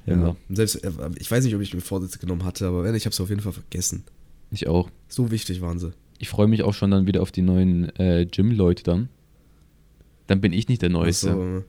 Ja. 0.07 0.17
ja. 0.17 0.37
Selbst, 0.49 0.77
äh, 0.77 0.91
ich 1.19 1.31
weiß 1.31 1.45
nicht, 1.45 1.55
ob 1.55 1.61
ich 1.61 1.75
mir 1.75 1.81
Vorsätze 1.81 2.19
genommen 2.19 2.45
hatte, 2.45 2.67
aber 2.67 2.83
wenn, 2.83 2.95
ich 2.95 3.05
habe 3.05 3.13
es 3.13 3.21
auf 3.21 3.29
jeden 3.29 3.43
Fall 3.43 3.53
vergessen. 3.53 4.05
Ich 4.51 4.67
auch. 4.67 4.89
So 5.07 5.31
wichtig 5.31 5.61
waren 5.61 5.79
sie. 5.79 5.93
Ich 6.19 6.29
freue 6.29 6.49
mich 6.49 6.63
auch 6.63 6.75
schon 6.75 6.91
dann 6.91 7.07
wieder 7.07 7.23
auf 7.23 7.31
die 7.33 7.43
neuen 7.43 7.95
äh, 7.99 8.27
Gym-Leute 8.27 8.83
dann. 8.83 9.09
Dann 10.27 10.41
bin 10.41 10.53
ich 10.53 10.69
nicht 10.69 10.83
der 10.83 10.91
Neueste. 10.91 11.31
Also, 11.31 11.65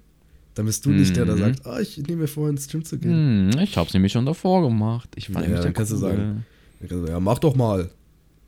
dann 0.56 0.66
bist 0.66 0.86
du 0.86 0.90
nicht 0.90 1.16
der, 1.16 1.26
der 1.26 1.36
Mhm. 1.36 1.40
sagt, 1.40 1.66
ah, 1.66 1.80
ich 1.80 1.98
nehme 1.98 2.24
mir 2.24 2.28
vor, 2.28 2.50
ins 2.50 2.68
Gym 2.68 2.84
zu 2.84 2.98
gehen. 2.98 3.52
Hm, 3.54 3.60
ich 3.62 3.78
hab's 3.78 3.94
nämlich 3.94 4.12
schon 4.12 4.26
davor 4.26 4.62
gemacht. 4.68 5.10
Ich 5.16 5.28
fand 5.30 5.46
Ja, 5.48 5.54
dann 5.54 5.62
der 5.62 5.74
kannst 5.74 5.92
du 5.92 5.96
cool. 5.96 6.02
sagen. 6.02 6.46
Dann 6.80 6.90
kannst 6.90 7.08
du 7.08 7.12
ja, 7.12 7.20
mach 7.20 7.40
doch 7.40 7.56
mal. 7.56 7.90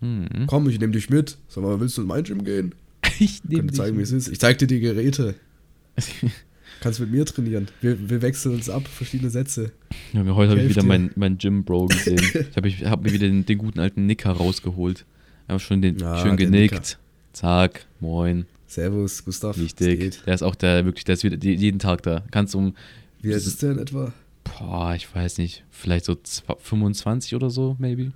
Hm. 0.01 0.27
Komm, 0.47 0.67
ich 0.67 0.79
nehme 0.79 0.91
dich 0.93 1.09
mit. 1.09 1.37
Sag 1.47 1.63
mal, 1.63 1.79
willst 1.79 1.97
du 1.97 2.01
in 2.01 2.07
mein 2.07 2.23
Gym 2.23 2.43
gehen? 2.43 2.73
Ich 3.19 3.21
Ich 3.43 3.43
nehm 3.43 3.59
kann 3.59 3.67
dir 3.67 3.73
zeigen, 3.73 3.97
dich 3.97 4.03
es 4.05 4.11
ist. 4.11 4.27
Ich 4.29 4.39
zeig 4.39 4.57
dir 4.57 4.67
die 4.67 4.79
Geräte. 4.79 5.35
Kannst 6.81 6.99
mit 6.99 7.11
mir 7.11 7.25
trainieren. 7.25 7.67
Wir, 7.81 8.09
wir 8.09 8.23
wechseln 8.23 8.55
uns 8.55 8.67
ab, 8.69 8.87
verschiedene 8.87 9.29
Sätze. 9.29 9.71
Junge, 10.13 10.35
heute 10.35 10.51
habe 10.51 10.61
ich 10.61 10.69
wieder 10.69 10.83
meinen 10.83 11.11
mein 11.15 11.37
Gym-Bro 11.37 11.87
gesehen. 11.87 12.19
ich 12.49 12.55
habe 12.57 12.69
hab 12.89 13.03
mir 13.03 13.13
wieder 13.13 13.27
den, 13.27 13.45
den 13.45 13.57
guten 13.59 13.79
alten 13.79 14.07
Nicker 14.07 14.31
rausgeholt. 14.31 15.05
Einfach 15.51 15.67
schon 15.67 15.81
den 15.81 15.99
Ja, 15.99 16.17
schön 16.17 16.37
genickt. 16.37 16.97
Zack, 17.33 17.85
moin. 17.99 18.45
Servus, 18.67 19.25
Gustav. 19.25 19.57
Wichtig. 19.57 20.21
Der 20.25 20.33
ist 20.33 20.43
auch 20.43 20.55
der 20.55 20.85
wirklich, 20.85 21.03
der 21.03 21.13
ist 21.13 21.25
wieder 21.25 21.35
jeden 21.37 21.77
Tag 21.77 22.03
da. 22.03 22.23
Kannst 22.31 22.55
um, 22.55 22.73
Wie 23.21 23.33
alt 23.33 23.45
ist 23.45 23.61
der 23.61 23.71
in 23.71 23.79
etwa? 23.79 24.13
boah, 24.45 24.95
ich 24.95 25.13
weiß 25.13 25.39
nicht, 25.39 25.63
vielleicht 25.69 26.05
so 26.05 26.13
zwa- 26.13 26.57
25 26.57 27.35
oder 27.35 27.49
so, 27.49 27.75
maybe. 27.79 28.11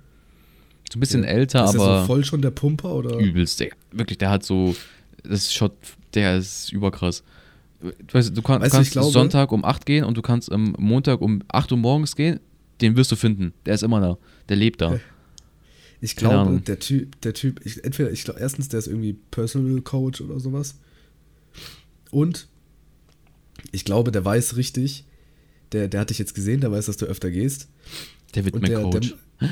So 0.90 0.96
ein 0.96 1.00
bisschen 1.00 1.24
Ja. 1.24 1.28
älter, 1.30 1.64
ist 1.64 1.74
aber 1.74 1.86
der 1.86 2.00
so 2.00 2.06
voll 2.06 2.24
schon 2.24 2.40
der 2.40 2.50
Pumper 2.52 2.94
oder? 2.94 3.18
übelst, 3.18 3.60
der, 3.60 3.68
wirklich, 3.92 4.16
der 4.18 4.30
hat 4.30 4.42
so, 4.42 4.74
das 5.22 5.40
ist 5.42 5.54
Shot, 5.54 5.72
der 6.14 6.38
ist 6.38 6.72
überkrass. 6.72 7.22
Du, 7.82 7.90
weißt, 8.12 8.34
du, 8.36 8.40
kann, 8.42 8.62
Weißt 8.62 8.72
kannst 8.72 8.92
glaube- 8.92 9.10
Sonntag 9.10 9.52
um 9.52 9.62
8 9.64 9.84
gehen 9.84 10.04
und 10.04 10.16
du 10.16 10.22
kannst 10.22 10.50
am 10.50 10.74
Montag 10.78 11.20
um 11.20 11.42
8 11.48 11.70
Uhr 11.72 11.78
morgens 11.78 12.16
gehen, 12.16 12.40
den 12.80 12.96
wirst 12.96 13.12
du 13.12 13.16
finden. 13.16 13.52
Der 13.66 13.74
ist 13.74 13.82
immer 13.82 14.00
da. 14.00 14.16
Der 14.48 14.56
lebt 14.56 14.80
da. 14.80 14.98
Ich 16.00 16.14
glaube, 16.16 16.60
der 16.60 16.78
Typ, 16.78 17.20
der 17.22 17.32
Typ, 17.34 17.64
ich, 17.64 17.82
entweder, 17.84 18.10
ich 18.10 18.24
glaube, 18.24 18.40
erstens, 18.40 18.68
der 18.68 18.78
ist 18.78 18.86
irgendwie 18.86 19.14
Personal 19.30 19.80
Coach 19.80 20.20
oder 20.20 20.38
sowas. 20.40 20.76
Und 22.10 22.48
ich 23.72 23.84
glaube, 23.84 24.12
der 24.12 24.24
weiß 24.24 24.56
richtig, 24.56 25.04
der, 25.72 25.88
der 25.88 26.00
hat 26.00 26.10
dich 26.10 26.18
jetzt 26.18 26.34
gesehen, 26.34 26.60
der 26.60 26.70
weiß, 26.70 26.86
dass 26.86 26.96
du 26.96 27.06
öfter 27.06 27.30
gehst. 27.30 27.68
Der 28.34 28.44
wird 28.44 28.54
Und 28.54 28.62
mir 28.62 28.68
der, 28.68 28.82
Coach. 28.82 29.14
der, 29.40 29.48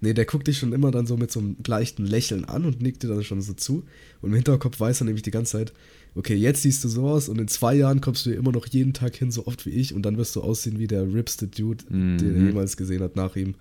nee, 0.00 0.12
der 0.14 0.24
guckt 0.26 0.46
dich 0.46 0.58
schon 0.58 0.72
immer 0.72 0.90
dann 0.90 1.06
so 1.06 1.16
mit 1.16 1.30
so 1.30 1.40
einem 1.40 1.56
leichten 1.66 2.04
Lächeln 2.04 2.44
an 2.44 2.64
und 2.64 2.82
nickt 2.82 3.02
dir 3.02 3.08
dann 3.08 3.24
schon 3.24 3.40
so 3.40 3.54
zu. 3.54 3.84
Und 4.20 4.30
im 4.30 4.34
Hinterkopf 4.34 4.78
weiß 4.80 5.00
er 5.00 5.04
nämlich 5.06 5.22
die 5.22 5.30
ganze 5.30 5.52
Zeit, 5.52 5.72
okay, 6.16 6.34
jetzt 6.34 6.62
siehst 6.62 6.84
du 6.84 6.88
so 6.88 7.06
aus 7.08 7.28
und 7.28 7.40
in 7.40 7.48
zwei 7.48 7.74
Jahren 7.74 8.00
kommst 8.00 8.26
du 8.26 8.30
immer 8.32 8.52
noch 8.52 8.66
jeden 8.66 8.92
Tag 8.92 9.16
hin, 9.16 9.30
so 9.30 9.46
oft 9.46 9.64
wie 9.66 9.70
ich, 9.70 9.94
und 9.94 10.02
dann 10.02 10.16
wirst 10.16 10.36
du 10.36 10.42
aussehen 10.42 10.78
wie 10.78 10.86
der 10.86 11.12
ripste 11.12 11.46
Dude, 11.48 11.84
den 11.88 12.18
er 12.20 12.40
Mhm. 12.40 12.46
jemals 12.48 12.76
gesehen 12.76 13.02
hat 13.02 13.16
nach 13.16 13.36
ihm. 13.36 13.54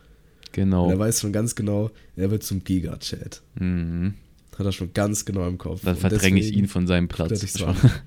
Und 0.56 0.64
genau. 0.64 0.90
er 0.90 1.00
weiß 1.00 1.22
schon 1.22 1.34
ganz 1.34 1.56
genau, 1.56 1.90
er 2.16 2.30
wird 2.30 2.44
zum 2.44 2.64
Giga-Chat. 2.64 3.42
Mhm. 3.60 4.14
Hat 4.58 4.66
er 4.66 4.72
schon 4.72 4.94
ganz 4.94 5.26
genau 5.26 5.48
im 5.48 5.58
Kopf. 5.58 5.82
Dann 5.84 5.96
Und 5.96 6.00
verdränge 6.00 6.40
ich 6.40 6.54
ihn 6.54 6.68
von 6.68 6.86
seinem 6.86 7.08
Platz. 7.08 7.40
so 7.54 7.66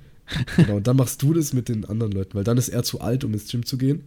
genau, 0.56 0.76
und 0.76 0.86
dann 0.86 0.96
machst 0.96 1.22
du 1.22 1.34
das 1.34 1.52
mit 1.52 1.68
den 1.68 1.84
anderen 1.84 2.12
Leuten, 2.12 2.34
weil 2.34 2.44
dann 2.44 2.56
ist 2.56 2.68
er 2.68 2.84
zu 2.84 3.00
alt, 3.00 3.24
um 3.24 3.32
ins 3.32 3.50
Gym 3.50 3.66
zu 3.66 3.76
gehen. 3.78 4.04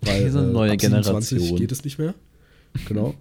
Weil 0.00 0.24
Diese 0.24 0.42
neue 0.42 0.72
ab 0.72 0.80
27 0.80 1.38
Generation. 1.38 1.58
geht 1.58 1.72
es 1.72 1.84
nicht 1.84 1.98
mehr. 1.98 2.14
Genau. 2.88 3.14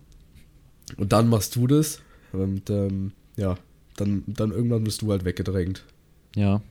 Und 0.97 1.13
dann 1.13 1.29
machst 1.29 1.55
du 1.55 1.67
das 1.67 2.01
und 2.31 2.69
ähm, 2.69 3.11
ja, 3.37 3.57
dann, 3.95 4.23
dann 4.27 4.51
irgendwann 4.51 4.83
bist 4.83 5.01
du 5.01 5.11
halt 5.11 5.23
weggedrängt. 5.23 5.85
Ja. 6.35 6.61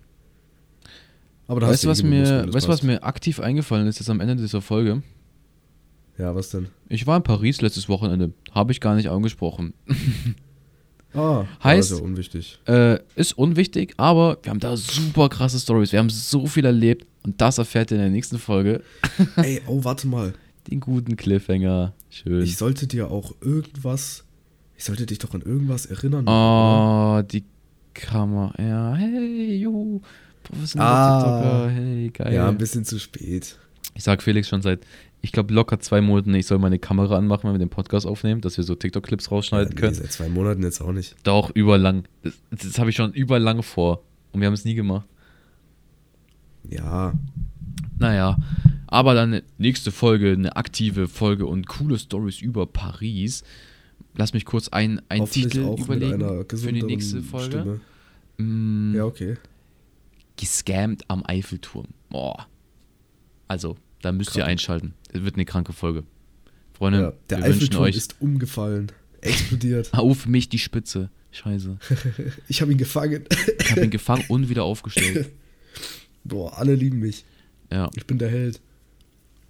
Aber 1.47 1.61
da 1.61 1.69
Weißt 1.69 1.85
du, 1.85 1.88
was 1.88 2.03
mir, 2.03 2.47
weißt, 2.53 2.69
was 2.69 2.83
mir 2.83 3.03
aktiv 3.03 3.40
eingefallen 3.40 3.87
ist 3.87 3.99
jetzt 3.99 4.11
am 4.11 4.21
Ende 4.21 4.37
dieser 4.37 4.62
Folge? 4.62 5.03
Ja, 6.18 6.35
was 6.35 6.50
denn? 6.50 6.68
Ich 6.88 7.07
war 7.07 7.16
in 7.16 7.22
Paris 7.22 7.61
letztes 7.61 7.88
Wochenende. 7.88 8.33
Habe 8.53 8.72
ich 8.72 8.81
gar 8.81 8.94
nicht 8.94 9.09
angesprochen. 9.09 9.74
Ah, 11.12 11.44
Heißt- 11.62 11.96
ja, 11.98 12.03
unwichtig. 12.03 12.59
Äh, 12.66 12.98
ist 13.16 13.37
unwichtig, 13.37 13.94
aber 13.96 14.38
wir 14.42 14.50
haben 14.50 14.61
da 14.61 14.77
super 14.77 15.29
krasse 15.29 15.59
Stories. 15.59 15.92
Wir 15.92 15.98
haben 15.98 16.11
so 16.11 16.46
viel 16.46 16.64
erlebt 16.64 17.07
und 17.24 17.40
das 17.40 17.59
erfährt 17.59 17.90
ihr 17.90 17.96
in 17.96 18.03
der 18.03 18.11
nächsten 18.11 18.38
Folge. 18.38 18.83
Ey, 19.37 19.61
oh, 19.66 19.83
warte 19.85 20.07
mal. 20.07 20.35
Den 20.70 20.81
guten 20.81 21.16
Cliffhanger. 21.16 21.92
Schön. 22.11 22.42
Ich 22.42 22.57
sollte 22.57 22.87
dir 22.87 23.11
auch 23.11 23.35
irgendwas. 23.40 24.24
Ich 24.77 24.85
sollte 24.85 25.07
dich 25.07 25.18
doch 25.18 25.35
an 25.35 25.42
irgendwas 25.42 25.87
erinnern. 25.87 26.24
oder? 26.27 27.18
Oh, 27.20 27.22
die 27.22 27.44
Kamera. 27.92 28.53
Ja, 28.59 28.94
hey, 28.94 29.57
juhu. 29.57 30.00
Professioneller 30.42 30.90
Ah. 30.90 31.18
TikToker. 31.20 31.70
Hey, 31.70 32.11
geil. 32.11 32.35
Ja, 32.35 32.48
ein 32.48 32.59
bisschen 32.59 32.85
zu 32.85 32.98
spät. 32.98 33.59
Ich 33.94 34.03
sag 34.05 34.22
Felix 34.22 34.48
schon 34.48 34.62
seit, 34.62 34.81
ich 35.24 35.32
glaube, 35.32 35.54
locker 35.54 35.80
zwei 35.80 36.00
Monaten, 36.02 36.34
ich 36.34 36.46
soll 36.46 36.58
meine 36.58 36.78
Kamera 36.78 37.16
anmachen, 37.16 37.44
wenn 37.44 37.54
wir 37.54 37.58
den 37.58 37.70
Podcast 37.70 38.06
aufnehmen, 38.06 38.42
dass 38.42 38.56
wir 38.58 38.64
so 38.64 38.74
TikTok-Clips 38.74 39.30
rausschneiden 39.30 39.68
Ja, 39.70 39.74
nee, 39.74 39.80
können. 39.80 39.94
seit 39.94 40.12
zwei 40.12 40.28
Monaten 40.28 40.62
jetzt 40.62 40.80
auch 40.82 40.92
nicht. 40.92 41.16
Doch, 41.22 41.50
überlang. 41.54 42.04
Das, 42.22 42.34
das 42.50 42.78
habe 42.78 42.90
ich 42.90 42.96
schon 42.96 43.12
überlang 43.14 43.62
vor. 43.62 44.02
Und 44.32 44.40
wir 44.40 44.46
haben 44.46 44.54
es 44.54 44.64
nie 44.66 44.74
gemacht. 44.74 45.06
Ja, 46.68 47.14
Naja, 47.98 48.37
aber 48.87 49.14
dann 49.14 49.40
nächste 49.58 49.92
Folge, 49.92 50.32
eine 50.32 50.56
aktive 50.56 51.08
Folge 51.08 51.46
und 51.46 51.66
coole 51.68 51.98
Stories 51.98 52.40
über 52.40 52.66
Paris. 52.66 53.44
Lass 54.16 54.32
mich 54.34 54.44
kurz 54.44 54.68
ein, 54.68 55.00
ein 55.08 55.20
hoffentlich 55.22 55.52
Titel 55.52 55.64
auch 55.64 55.78
überlegen 55.78 56.44
für 56.54 56.72
die 56.72 56.82
nächste 56.82 57.22
Folge. 57.22 57.80
Mm, 58.38 58.94
Ja, 58.94 59.04
okay. 59.04 59.37
Gescammt 60.37 61.04
am 61.08 61.22
Eiffelturm. 61.26 61.87
Boah. 62.10 62.46
Also, 63.48 63.76
da 64.02 64.12
müsst 64.12 64.34
ihr 64.37 64.40
Krank. 64.42 64.50
einschalten. 64.52 64.94
Es 65.14 65.22
wird 65.24 65.37
eine 65.37 65.46
kranke 65.46 65.72
Folge. 65.72 66.05
Freunde, 66.74 67.00
Ja, 67.00 67.12
der 67.31 67.38
wir 67.38 67.44
Eiffelturm 67.46 67.85
euch 67.85 67.96
ist 67.96 68.16
umgefallen. 68.20 68.92
Explodiert. 69.22 69.88
auf 69.94 70.27
mich 70.27 70.48
die 70.50 70.59
Spitze. 70.59 71.09
Scheiße. 71.31 71.79
Ich 72.48 72.61
habe 72.61 72.72
ihn 72.72 72.79
gefangen. 72.79 73.24
Ich 73.61 73.70
habe 73.70 73.85
ihn 73.85 73.90
gefangen 73.90 74.24
und 74.29 74.48
wieder 74.50 74.64
aufgestellt. 74.64 75.31
Boah, 76.24 76.59
alle 76.59 76.74
lieben 76.74 76.98
mich. 77.00 77.24
Ja, 77.72 77.90
Ich 77.96 78.07
bin 78.07 78.18
der 78.18 78.29
Held. 78.29 78.61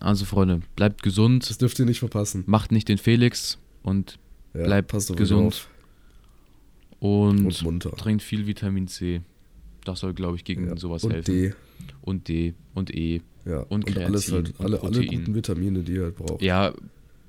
also 0.01 0.25
Freunde, 0.25 0.61
bleibt 0.77 1.03
gesund, 1.03 1.49
Das 1.51 1.59
dürft 1.59 1.79
ihr 1.79 1.85
nicht 1.87 1.99
verpassen. 1.99 2.45
macht 2.47 2.71
nicht 2.73 2.89
den 2.89 2.99
Felix 2.99 3.59
und 3.83 4.19
Ja, 4.55 4.65
Bleibt 4.65 4.93
gesund. 5.17 5.67
und, 7.01 7.41
Und 7.45 7.63
munter. 7.63 7.91
trinkt 7.93 8.23
viel 8.23 8.47
Vitamin 8.47 8.87
C. 8.89 9.23
Das 9.85 10.01
soll, 10.01 10.15
glaube 10.15 10.37
ich, 10.37 10.45
gegen 10.45 10.69
Ja. 10.69 10.77
sowas 10.77 11.05
und 11.05 11.13
helfen. 11.13 11.33
D. 11.35 11.55
Und 12.03 12.29
D 12.29 12.55
und 12.75 12.95
E. 12.95 13.21
Ja. 13.45 13.61
Und 13.61 13.87
Und, 13.87 13.99
alles 13.99 14.33
halt, 14.33 14.55
alle, 14.59 14.83
alle 14.83 15.07
guten 15.07 15.35
Vitamine, 15.35 15.81
die 15.83 15.93
ihr 15.93 16.05
halt 16.05 16.17
braucht. 16.17 16.43
Ja, 16.43 16.73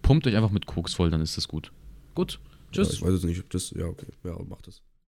pumpt 0.01 0.27
euch 0.27 0.35
einfach 0.35 0.51
mit 0.51 0.65
Koks 0.65 0.93
voll, 0.93 1.09
dann 1.09 1.21
ist 1.21 1.37
das 1.37 1.47
gut. 1.47 1.71
Gut. 2.13 2.39
Ja, 2.73 2.83
Tschüss. 2.83 2.93
ich 2.93 3.01
weiß 3.01 3.13
jetzt 3.13 3.25
nicht, 3.25 3.39
ob 3.39 3.49
das. 3.49 3.71
Ja, 3.71 3.85
okay. 3.85 4.07
Ja, 4.23 4.37
macht 4.47 4.67
das. 4.67 4.81